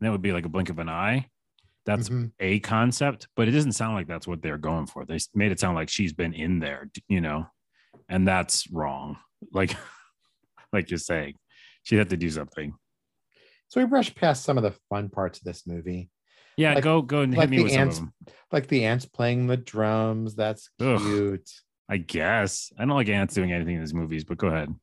That 0.00 0.12
would 0.12 0.22
be 0.22 0.32
like 0.32 0.44
a 0.44 0.48
blink 0.48 0.68
of 0.70 0.78
an 0.78 0.88
eye. 0.88 1.28
That's 1.86 2.08
Mhm. 2.10 2.32
a 2.38 2.60
concept, 2.60 3.28
but 3.34 3.48
it 3.48 3.52
doesn't 3.52 3.72
sound 3.72 3.94
like 3.94 4.06
that's 4.06 4.26
what 4.28 4.42
they're 4.42 4.58
going 4.58 4.86
for. 4.86 5.04
They 5.06 5.18
made 5.34 5.50
it 5.50 5.58
sound 5.58 5.74
like 5.74 5.88
she's 5.88 6.12
been 6.12 6.34
in 6.34 6.58
there, 6.60 6.90
you 7.08 7.20
know, 7.22 7.46
and 8.08 8.28
that's 8.28 8.70
wrong. 8.70 9.16
Like, 9.52 9.74
like 10.72 10.90
you're 10.90 10.98
saying, 10.98 11.34
she'd 11.82 11.96
have 11.98 12.08
to 12.08 12.16
do 12.16 12.30
something. 12.30 12.74
So 13.68 13.80
we 13.80 13.86
brushed 13.86 14.14
past 14.16 14.44
some 14.44 14.56
of 14.56 14.62
the 14.62 14.74
fun 14.88 15.08
parts 15.10 15.38
of 15.38 15.44
this 15.44 15.66
movie, 15.66 16.10
Yeah, 16.56 16.74
Like- 16.74 16.84
go 16.84 17.02
go 17.02 17.20
and 17.20 17.34
hit 17.34 17.50
me 17.50 17.62
with 17.62 17.72
some 17.72 17.80
of 17.82 17.86
ants. 17.88 17.98
them. 18.00 18.12
like 18.50 18.66
the 18.66 18.84
ants 18.84 19.04
playing 19.06 19.46
the 19.46 19.56
drums. 19.56 20.34
That's 20.34 20.70
Ugh. 20.80 20.98
cute. 21.00 21.50
I 21.88 21.98
guess 21.98 22.72
I 22.78 22.84
don't 22.84 22.96
like 22.96 23.08
ants 23.08 23.34
doing 23.34 23.52
anything 23.52 23.74
in 23.76 23.80
these 23.80 23.94
movies, 23.94 24.24
but 24.24 24.38
go 24.38 24.48
ahead. 24.48 24.74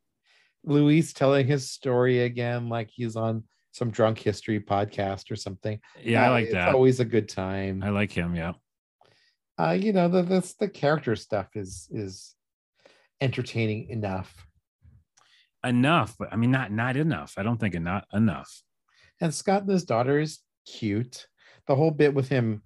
Luis 0.63 1.13
telling 1.13 1.45
his 1.47 1.69
story 1.69 2.21
again, 2.21 2.69
like 2.69 2.89
he's 2.91 3.15
on 3.15 3.43
some 3.71 3.91
drunk 3.91 4.17
history 4.19 4.59
podcast 4.59 5.29
or 5.29 5.35
something. 5.35 5.79
Yeah, 6.01 6.23
I 6.23 6.27
Uh, 6.27 6.31
like 6.31 6.43
it's 6.45 6.53
that. 6.53 6.73
always 6.73 6.99
a 7.01 7.05
good 7.05 7.27
time. 7.27 7.83
I 7.83 7.89
like 7.89 8.11
him. 8.11 8.35
Yeah. 8.35 8.53
uh, 9.59 9.71
you 9.71 9.93
know, 9.93 10.07
the 10.09 10.21
this 10.21 10.53
the 10.55 10.67
character 10.69 11.15
stuff 11.15 11.55
is 11.55 11.87
is 11.91 12.35
entertaining 13.21 13.89
enough. 13.89 14.47
enough, 15.63 16.15
but 16.17 16.31
I 16.31 16.35
mean 16.35 16.51
not 16.51 16.71
not 16.71 16.95
enough. 16.95 17.33
I 17.37 17.43
don't 17.43 17.59
think 17.59 17.73
not 17.81 18.05
enough. 18.13 18.61
And 19.21 19.33
Scott 19.33 19.61
and 19.61 19.71
his 19.71 19.85
daughter 19.85 20.19
is 20.19 20.39
cute. 20.67 21.27
The 21.67 21.75
whole 21.75 21.91
bit 21.91 22.13
with 22.13 22.27
him, 22.29 22.61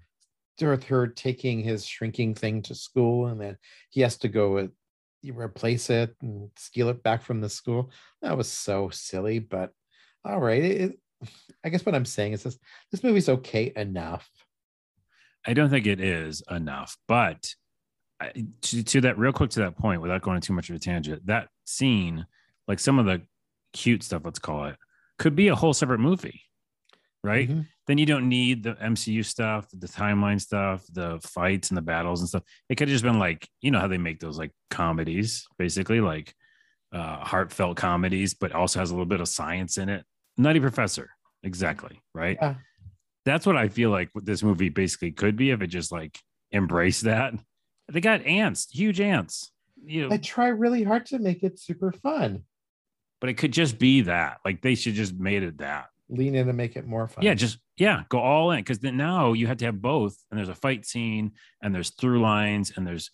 with 0.61 0.83
her 0.85 1.07
taking 1.07 1.61
his 1.61 1.85
shrinking 1.85 2.35
thing 2.35 2.61
to 2.63 2.75
school, 2.75 3.27
and 3.27 3.39
then 3.39 3.57
he 3.89 4.01
has 4.01 4.17
to 4.17 4.27
go 4.27 4.57
uh, 4.57 4.67
and 5.23 5.37
replace 5.37 5.89
it 5.89 6.15
and 6.21 6.49
steal 6.57 6.89
it 6.89 7.01
back 7.03 7.21
from 7.23 7.39
the 7.41 7.49
school. 7.49 7.91
That 8.21 8.37
was 8.37 8.51
so 8.51 8.89
silly, 8.89 9.39
but 9.39 9.71
all 10.25 10.39
right. 10.39 10.63
It- 10.63 10.99
I 11.65 11.69
guess 11.69 11.85
what 11.85 11.95
I'm 11.95 12.05
saying 12.05 12.31
is 12.31 12.43
this: 12.43 12.57
this 12.91 13.03
movie's 13.03 13.27
okay 13.27 13.73
enough. 13.75 14.29
I 15.45 15.53
don't 15.53 15.69
think 15.69 15.85
it 15.85 15.99
is 15.99 16.41
enough, 16.49 16.97
but 17.09 17.53
I, 18.21 18.31
to, 18.61 18.83
to 18.83 19.01
that 19.01 19.17
real 19.17 19.33
quick 19.33 19.49
to 19.51 19.59
that 19.61 19.77
point, 19.77 20.01
without 20.01 20.21
going 20.21 20.39
too 20.39 20.53
much 20.53 20.69
of 20.69 20.77
a 20.77 20.79
tangent, 20.79 21.25
that 21.27 21.49
scene, 21.65 22.25
like 22.69 22.79
some 22.79 22.99
of 22.99 23.05
the 23.05 23.21
cute 23.73 24.03
stuff, 24.03 24.21
let's 24.23 24.39
call 24.39 24.67
it, 24.67 24.77
could 25.17 25.35
be 25.35 25.49
a 25.49 25.55
whole 25.55 25.73
separate 25.73 25.99
movie, 25.99 26.41
right? 27.23 27.49
Mhm. 27.49 27.67
Then 27.87 27.97
you 27.97 28.05
don't 28.05 28.29
need 28.29 28.63
the 28.63 28.75
MCU 28.81 29.23
stuff, 29.23 29.67
the 29.73 29.87
timeline 29.87 30.39
stuff, 30.39 30.85
the 30.91 31.19
fights 31.21 31.69
and 31.69 31.77
the 31.77 31.81
battles 31.81 32.21
and 32.21 32.29
stuff. 32.29 32.43
It 32.69 32.75
could 32.75 32.87
have 32.87 32.93
just 32.93 33.03
been 33.03 33.19
like, 33.19 33.47
you 33.61 33.71
know 33.71 33.79
how 33.79 33.87
they 33.87 33.97
make 33.97 34.19
those 34.19 34.37
like 34.37 34.51
comedies, 34.69 35.45
basically 35.57 35.99
like 36.01 36.33
uh, 36.93 37.17
heartfelt 37.23 37.77
comedies, 37.77 38.33
but 38.33 38.51
also 38.51 38.79
has 38.79 38.91
a 38.91 38.93
little 38.93 39.05
bit 39.05 39.21
of 39.21 39.27
science 39.27 39.77
in 39.77 39.89
it. 39.89 40.05
Nutty 40.37 40.59
Professor, 40.59 41.09
exactly, 41.43 41.99
right? 42.13 42.37
Yeah. 42.41 42.55
That's 43.25 43.45
what 43.45 43.57
I 43.57 43.67
feel 43.67 43.89
like 43.89 44.09
what 44.13 44.25
this 44.25 44.41
movie 44.41 44.69
basically 44.69 45.11
could 45.11 45.35
be 45.35 45.51
if 45.51 45.61
it 45.61 45.67
just 45.67 45.91
like 45.91 46.19
embraced 46.53 47.03
that. 47.03 47.33
They 47.91 48.01
got 48.01 48.25
ants, 48.25 48.67
huge 48.71 49.01
ants, 49.01 49.51
you 49.83 50.07
know, 50.07 50.13
I 50.13 50.17
try 50.17 50.47
really 50.47 50.83
hard 50.83 51.05
to 51.07 51.19
make 51.19 51.43
it 51.43 51.59
super 51.59 51.91
fun. 51.91 52.43
but 53.21 53.29
it 53.29 53.33
could 53.35 53.51
just 53.51 53.77
be 53.79 54.01
that. 54.01 54.37
Like 54.45 54.61
they 54.61 54.75
should 54.75 54.93
just 54.93 55.13
made 55.15 55.43
it 55.43 55.57
that. 55.57 55.87
Lean 56.09 56.35
in 56.35 56.47
and 56.47 56.57
make 56.57 56.75
it 56.75 56.87
more 56.87 57.07
fun. 57.07 57.23
Yeah, 57.23 57.33
just 57.35 57.59
yeah, 57.77 58.03
go 58.09 58.19
all 58.19 58.51
in 58.51 58.59
because 58.59 58.79
then 58.79 58.97
now 58.97 59.33
you 59.33 59.47
have 59.47 59.57
to 59.57 59.65
have 59.65 59.81
both, 59.81 60.17
and 60.29 60.37
there's 60.37 60.49
a 60.49 60.55
fight 60.55 60.85
scene, 60.85 61.33
and 61.61 61.73
there's 61.73 61.91
through 61.91 62.19
lines, 62.21 62.73
and 62.75 62.85
there's 62.85 63.11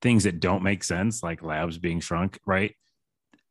things 0.00 0.24
that 0.24 0.40
don't 0.40 0.62
make 0.62 0.82
sense, 0.84 1.22
like 1.22 1.42
labs 1.42 1.76
being 1.78 2.00
shrunk, 2.00 2.38
right? 2.46 2.74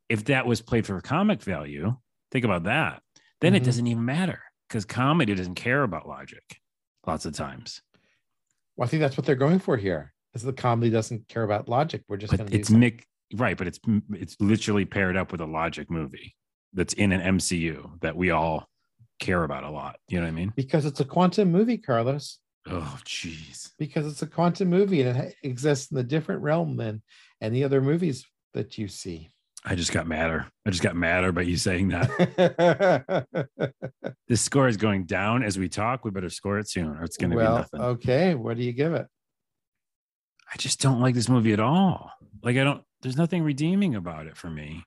If 0.09 0.25
that 0.25 0.45
was 0.47 0.61
played 0.61 0.85
for 0.85 0.99
comic 1.01 1.41
value, 1.43 1.95
think 2.31 2.45
about 2.45 2.63
that. 2.63 3.01
Then 3.41 3.53
it 3.53 3.61
Mhm. 3.61 3.65
doesn't 3.65 3.87
even 3.87 4.05
matter 4.05 4.41
because 4.67 4.85
comedy 4.85 5.35
doesn't 5.35 5.55
care 5.55 5.83
about 5.83 6.07
logic 6.07 6.43
lots 7.05 7.25
of 7.25 7.33
times. 7.33 7.81
Well, 8.75 8.87
I 8.87 8.89
think 8.89 9.01
that's 9.01 9.17
what 9.17 9.25
they're 9.25 9.35
going 9.35 9.59
for 9.59 9.77
here. 9.77 10.13
Is 10.33 10.41
the 10.43 10.53
comedy 10.53 10.89
doesn't 10.89 11.27
care 11.27 11.43
about 11.43 11.67
logic. 11.69 12.03
We're 12.07 12.17
just 12.17 12.35
going 12.35 12.49
to 12.49 12.55
it's. 12.55 12.69
Mick, 12.69 13.03
right? 13.35 13.57
But 13.57 13.67
it's 13.67 13.79
it's 14.11 14.35
literally 14.39 14.85
paired 14.85 15.17
up 15.17 15.31
with 15.31 15.41
a 15.41 15.45
logic 15.45 15.89
movie 15.91 16.35
that's 16.73 16.93
in 16.93 17.11
an 17.11 17.21
MCU 17.21 17.99
that 18.01 18.15
we 18.15 18.29
all 18.31 18.67
care 19.19 19.43
about 19.43 19.63
a 19.63 19.69
lot. 19.69 19.97
You 20.07 20.19
know 20.19 20.25
what 20.25 20.31
I 20.31 20.35
mean? 20.35 20.53
because 20.55 20.85
it's 20.85 20.99
a 20.99 21.05
quantum 21.05 21.51
movie, 21.51 21.77
Carlos. 21.77 22.39
Oh, 22.69 22.99
jeez. 23.05 23.71
Because 23.79 24.05
it's 24.05 24.21
a 24.21 24.27
quantum 24.27 24.69
movie 24.69 25.01
and 25.01 25.17
it 25.17 25.35
exists 25.43 25.91
in 25.91 25.97
a 25.97 26.03
different 26.03 26.41
realm 26.41 26.75
than 26.75 27.01
any 27.41 27.63
other 27.63 27.81
movies 27.81 28.25
that 28.53 28.77
you 28.77 28.87
see. 28.87 29.29
I 29.65 29.75
just 29.75 29.91
got 29.91 30.07
madder. 30.07 30.47
I 30.65 30.69
just 30.69 30.83
got 30.83 30.95
madder 30.95 31.31
by 31.31 31.41
you 31.41 31.57
saying 31.57 31.89
that. 31.89 33.27
this 34.27 34.41
score 34.41 34.67
is 34.67 34.77
going 34.77 35.05
down 35.05 35.43
as 35.43 35.57
we 35.57 35.67
talk. 35.67 36.05
We 36.05 36.11
better 36.11 36.29
score 36.29 36.59
it 36.59 36.69
soon, 36.69 36.95
or 36.97 37.03
it's 37.03 37.17
going 37.17 37.31
to 37.31 37.35
well, 37.35 37.55
be 37.55 37.57
nothing. 37.57 37.81
okay. 37.81 38.35
What 38.35 38.57
do 38.57 38.63
you 38.63 38.71
give 38.71 38.93
it? 38.93 39.07
I 40.53 40.57
just 40.57 40.79
don't 40.81 41.01
like 41.01 41.15
this 41.15 41.27
movie 41.27 41.53
at 41.53 41.59
all. 41.59 42.11
Like 42.43 42.57
I 42.57 42.63
don't. 42.63 42.81
There's 43.01 43.17
nothing 43.17 43.43
redeeming 43.43 43.95
about 43.95 44.27
it 44.27 44.37
for 44.37 44.49
me. 44.49 44.83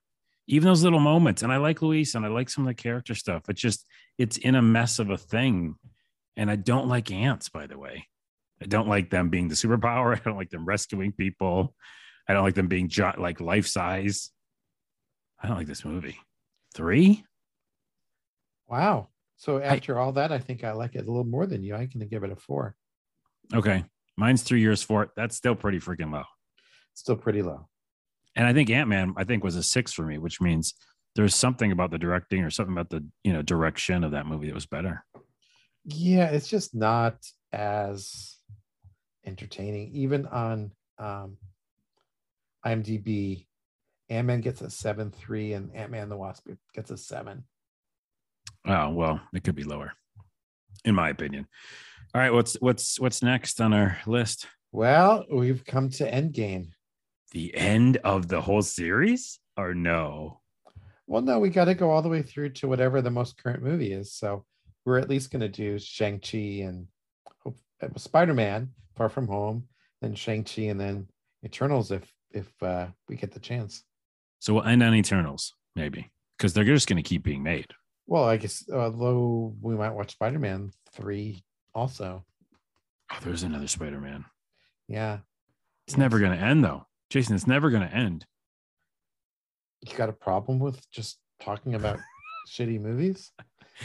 Even 0.51 0.67
those 0.67 0.83
little 0.83 0.99
moments, 0.99 1.43
and 1.43 1.51
I 1.51 1.57
like 1.57 1.81
Luis, 1.81 2.13
and 2.13 2.25
I 2.25 2.27
like 2.27 2.49
some 2.49 2.65
of 2.65 2.67
the 2.67 2.73
character 2.73 3.15
stuff. 3.15 3.43
It's 3.47 3.61
just 3.61 3.85
it's 4.17 4.37
in 4.37 4.55
a 4.55 4.61
mess 4.61 4.99
of 4.99 5.09
a 5.09 5.17
thing, 5.17 5.75
and 6.35 6.51
I 6.51 6.57
don't 6.57 6.89
like 6.89 7.09
ants. 7.09 7.47
By 7.47 7.67
the 7.67 7.77
way, 7.77 8.05
I 8.61 8.65
don't 8.65 8.89
like 8.89 9.09
them 9.09 9.29
being 9.29 9.47
the 9.47 9.55
superpower. 9.55 10.13
I 10.19 10.21
don't 10.23 10.35
like 10.35 10.49
them 10.49 10.65
rescuing 10.65 11.13
people. 11.13 11.73
I 12.27 12.33
don't 12.33 12.43
like 12.43 12.55
them 12.55 12.67
being 12.67 12.89
jo- 12.89 13.13
like 13.17 13.39
life 13.39 13.65
size. 13.65 14.29
I 15.41 15.47
don't 15.47 15.57
like 15.57 15.67
this 15.67 15.85
movie. 15.85 16.17
Three. 16.75 17.23
Wow. 18.67 19.07
So 19.37 19.59
after 19.61 19.97
all 19.97 20.11
that, 20.13 20.33
I 20.33 20.39
think 20.39 20.65
I 20.65 20.73
like 20.73 20.95
it 20.95 21.07
a 21.07 21.09
little 21.09 21.23
more 21.23 21.47
than 21.47 21.63
you. 21.63 21.75
I 21.75 21.87
can 21.87 22.05
give 22.07 22.23
it 22.25 22.31
a 22.31 22.35
four. 22.35 22.75
Okay. 23.53 23.85
Mine's 24.17 24.43
three 24.43 24.59
years 24.61 24.83
for 24.83 25.03
it. 25.03 25.09
That's 25.15 25.35
still 25.35 25.55
pretty 25.55 25.79
freaking 25.79 26.11
low. 26.11 26.25
Still 26.93 27.15
pretty 27.15 27.41
low. 27.41 27.67
And 28.35 28.47
I 28.47 28.53
think 28.53 28.69
Ant 28.69 28.89
Man, 28.89 29.13
I 29.17 29.23
think, 29.23 29.43
was 29.43 29.55
a 29.55 29.63
six 29.63 29.91
for 29.91 30.03
me, 30.03 30.17
which 30.17 30.39
means 30.39 30.73
there's 31.15 31.35
something 31.35 31.71
about 31.71 31.91
the 31.91 31.97
directing 31.97 32.43
or 32.43 32.49
something 32.49 32.73
about 32.73 32.89
the 32.89 33.05
you 33.23 33.33
know 33.33 33.41
direction 33.41 34.03
of 34.03 34.11
that 34.11 34.25
movie 34.25 34.47
that 34.47 34.55
was 34.55 34.65
better. 34.65 35.03
Yeah, 35.85 36.27
it's 36.27 36.47
just 36.47 36.73
not 36.75 37.15
as 37.51 38.37
entertaining. 39.25 39.91
Even 39.93 40.25
on 40.27 40.71
um, 40.97 41.37
IMDb, 42.65 43.47
Ant 44.09 44.27
Man 44.27 44.41
gets 44.41 44.61
a 44.61 44.69
seven 44.69 45.11
three, 45.11 45.53
and 45.53 45.75
Ant 45.75 45.91
Man 45.91 46.09
the 46.09 46.17
Wasp 46.17 46.47
gets 46.73 46.91
a 46.91 46.97
seven. 46.97 47.43
Oh 48.65 48.89
well, 48.89 49.19
it 49.33 49.43
could 49.43 49.55
be 49.55 49.63
lower, 49.63 49.93
in 50.85 50.95
my 50.95 51.09
opinion. 51.09 51.47
All 52.13 52.21
right, 52.21 52.33
what's 52.33 52.55
what's 52.61 52.99
what's 52.99 53.23
next 53.23 53.59
on 53.59 53.73
our 53.73 53.97
list? 54.05 54.47
Well, 54.71 55.25
we've 55.29 55.65
come 55.65 55.89
to 55.91 56.09
Endgame. 56.09 56.69
The 57.31 57.55
end 57.55 57.97
of 57.97 58.27
the 58.27 58.41
whole 58.41 58.61
series, 58.61 59.39
or 59.57 59.73
no? 59.73 60.41
Well, 61.07 61.21
no, 61.21 61.39
we 61.39 61.49
got 61.49 61.65
to 61.65 61.73
go 61.73 61.89
all 61.89 62.01
the 62.01 62.09
way 62.09 62.21
through 62.21 62.49
to 62.51 62.67
whatever 62.67 63.01
the 63.01 63.11
most 63.11 63.41
current 63.41 63.63
movie 63.63 63.91
is. 63.91 64.13
So 64.13 64.45
we're 64.85 64.99
at 64.99 65.09
least 65.09 65.31
going 65.31 65.41
to 65.41 65.49
do 65.49 65.79
Shang 65.79 66.19
Chi 66.19 66.65
and 66.67 66.87
Spider 67.97 68.33
Man, 68.33 68.69
Far 68.95 69.09
From 69.09 69.27
Home, 69.27 69.67
then 70.01 70.15
Shang 70.15 70.43
Chi, 70.43 70.63
and 70.63 70.79
then 70.79 71.07
Eternals 71.43 71.91
if 71.91 72.11
if 72.31 72.47
uh, 72.61 72.87
we 73.09 73.15
get 73.15 73.31
the 73.31 73.39
chance. 73.39 73.83
So 74.39 74.53
we'll 74.53 74.63
end 74.63 74.83
on 74.83 74.95
Eternals, 74.95 75.53
maybe, 75.75 76.11
because 76.37 76.53
they're 76.53 76.63
just 76.63 76.87
going 76.87 77.01
to 77.01 77.07
keep 77.07 77.23
being 77.23 77.43
made. 77.43 77.67
Well, 78.07 78.23
I 78.23 78.37
guess 78.37 78.63
although 78.71 79.55
we 79.61 79.75
might 79.75 79.93
watch 79.93 80.11
Spider 80.11 80.39
Man 80.39 80.71
three 80.93 81.43
also. 81.73 82.25
Oh, 83.11 83.17
there's 83.23 83.43
another 83.43 83.67
Spider 83.67 83.99
Man. 83.99 84.25
Yeah, 84.87 85.19
it's 85.87 85.97
never 85.97 86.19
going 86.19 86.37
to 86.37 86.43
end 86.43 86.63
though, 86.63 86.85
Jason. 87.11 87.35
It's 87.35 87.45
never 87.45 87.69
going 87.69 87.87
to 87.87 87.93
end. 87.93 88.25
You 89.81 89.95
got 89.95 90.09
a 90.09 90.13
problem 90.13 90.59
with 90.59 90.89
just 90.91 91.19
talking 91.39 91.75
about 91.75 91.99
shitty 92.49 92.79
movies? 92.79 93.31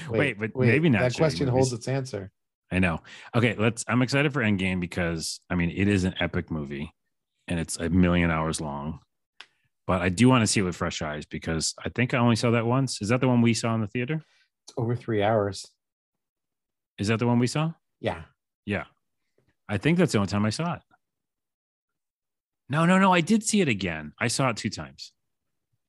Wait, 0.08 0.18
wait 0.18 0.38
but 0.38 0.56
wait, 0.56 0.68
maybe 0.68 0.88
not. 0.88 1.00
That 1.00 1.16
question 1.16 1.46
movies. 1.46 1.58
holds 1.58 1.72
its 1.72 1.88
answer. 1.88 2.30
I 2.70 2.78
know. 2.78 3.00
Okay, 3.34 3.54
let's. 3.58 3.84
I'm 3.88 4.02
excited 4.02 4.32
for 4.32 4.42
Endgame 4.42 4.80
because 4.80 5.40
I 5.50 5.54
mean 5.54 5.70
it 5.70 5.88
is 5.88 6.04
an 6.04 6.14
epic 6.20 6.50
movie, 6.50 6.92
and 7.48 7.58
it's 7.58 7.76
a 7.76 7.88
million 7.88 8.30
hours 8.30 8.60
long. 8.60 9.00
But 9.86 10.02
I 10.02 10.08
do 10.08 10.28
want 10.28 10.42
to 10.42 10.46
see 10.46 10.60
it 10.60 10.64
with 10.64 10.76
fresh 10.76 11.00
eyes 11.00 11.26
because 11.26 11.74
I 11.84 11.88
think 11.90 12.12
I 12.12 12.18
only 12.18 12.36
saw 12.36 12.50
that 12.50 12.66
once. 12.66 13.00
Is 13.00 13.08
that 13.08 13.20
the 13.20 13.28
one 13.28 13.40
we 13.40 13.54
saw 13.54 13.74
in 13.74 13.80
the 13.80 13.86
theater? 13.86 14.24
It's 14.64 14.74
over 14.76 14.96
three 14.96 15.22
hours. 15.22 15.64
Is 16.98 17.08
that 17.08 17.18
the 17.18 17.26
one 17.26 17.38
we 17.38 17.46
saw? 17.46 17.72
Yeah. 18.00 18.22
Yeah. 18.64 18.84
I 19.68 19.78
think 19.78 19.98
that's 19.98 20.12
the 20.12 20.18
only 20.18 20.28
time 20.28 20.44
I 20.44 20.50
saw 20.50 20.74
it. 20.74 20.82
No, 22.68 22.84
no, 22.84 22.98
no. 22.98 23.12
I 23.12 23.20
did 23.20 23.44
see 23.44 23.60
it 23.60 23.68
again. 23.68 24.12
I 24.18 24.28
saw 24.28 24.50
it 24.50 24.56
two 24.56 24.70
times. 24.70 25.12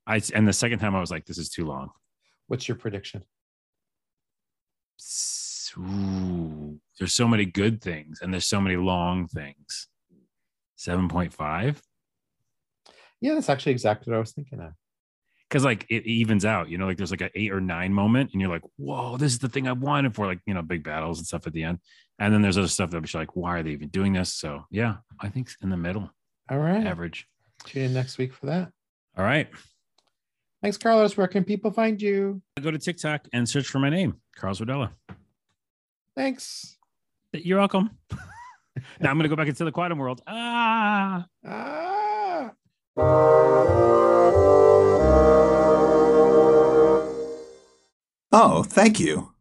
I 0.06 0.22
and 0.34 0.48
the 0.48 0.54
second 0.54 0.80
time 0.80 0.96
I 0.96 1.00
was 1.00 1.12
like, 1.12 1.26
this 1.26 1.38
is 1.38 1.50
too 1.50 1.66
long. 1.66 1.90
What's 2.48 2.68
your 2.68 2.78
prediction? 2.78 3.24
Ooh, 5.78 6.80
there's 6.98 7.14
so 7.14 7.28
many 7.28 7.46
good 7.46 7.82
things 7.82 8.20
and 8.22 8.34
there's 8.34 8.46
so 8.48 8.62
many 8.62 8.78
long 8.78 9.28
things. 9.28 9.88
7.5. 10.78 11.78
Yeah, 13.20 13.34
that's 13.34 13.50
actually 13.50 13.72
exactly 13.72 14.12
what 14.12 14.18
I 14.18 14.20
was 14.20 14.32
thinking 14.32 14.60
of. 14.60 14.74
Because 15.50 15.64
like 15.64 15.86
it 15.90 16.06
evens 16.06 16.46
out, 16.46 16.70
you 16.70 16.78
know, 16.78 16.86
like 16.86 16.98
there's 16.98 17.12
like 17.12 17.22
an 17.22 17.30
eight 17.36 17.52
or 17.52 17.62
nine 17.62 17.94
moment, 17.94 18.32
and 18.34 18.42
you're 18.42 18.50
like, 18.50 18.64
whoa, 18.76 19.18
this 19.18 19.32
is 19.32 19.40
the 19.40 19.48
thing 19.48 19.68
I 19.68 19.72
wanted 19.72 20.14
for 20.14 20.26
like, 20.26 20.40
you 20.46 20.54
know, 20.54 20.62
big 20.62 20.84
battles 20.84 21.20
and 21.20 21.28
stuff 21.28 21.48
at 21.48 21.54
the 21.54 21.64
end. 21.64 21.80
And 22.20 22.34
then 22.34 22.42
there's 22.42 22.58
other 22.58 22.68
stuff 22.68 22.92
that 22.92 23.14
you're 23.14 23.22
like, 23.22 23.36
why 23.36 23.58
are 23.58 23.64
they 23.64 23.72
even 23.72 23.88
doing 23.90 24.14
this? 24.14 24.34
So 24.34 24.66
yeah, 24.72 24.96
I 25.20 25.30
think 25.30 25.50
in 25.62 25.70
the 25.70 25.78
middle. 25.78 26.12
All 26.50 26.58
right. 26.58 26.86
Average. 26.86 27.28
Tune 27.66 27.84
in 27.84 27.94
next 27.94 28.18
week 28.18 28.34
for 28.34 28.46
that. 28.48 28.72
All 29.18 29.26
right. 29.26 29.50
Thanks, 30.62 30.78
Carlos. 30.78 31.16
Where 31.18 31.28
can 31.28 31.44
people 31.44 31.72
find 31.72 32.02
you? 32.02 32.42
Go 32.62 32.72
to 32.72 32.80
TikTok 32.80 33.28
and 33.34 33.48
search 33.48 33.68
for 33.68 33.80
my 33.80 33.90
name, 33.90 34.16
Carlos 34.36 34.60
Rodella. 34.60 34.92
Thanks. 36.16 36.78
You're 37.34 37.60
welcome. 37.60 37.92
now 39.00 39.10
I'm 39.10 39.18
going 39.18 39.24
to 39.24 39.30
go 39.30 39.36
back 39.36 39.48
into 39.48 39.66
the 39.66 39.72
quantum 39.72 40.00
world. 40.00 40.22
Ah. 40.26 41.26
Ah. 41.46 42.52
Oh, 48.32 48.64
thank 48.64 49.00
you. 49.00 49.34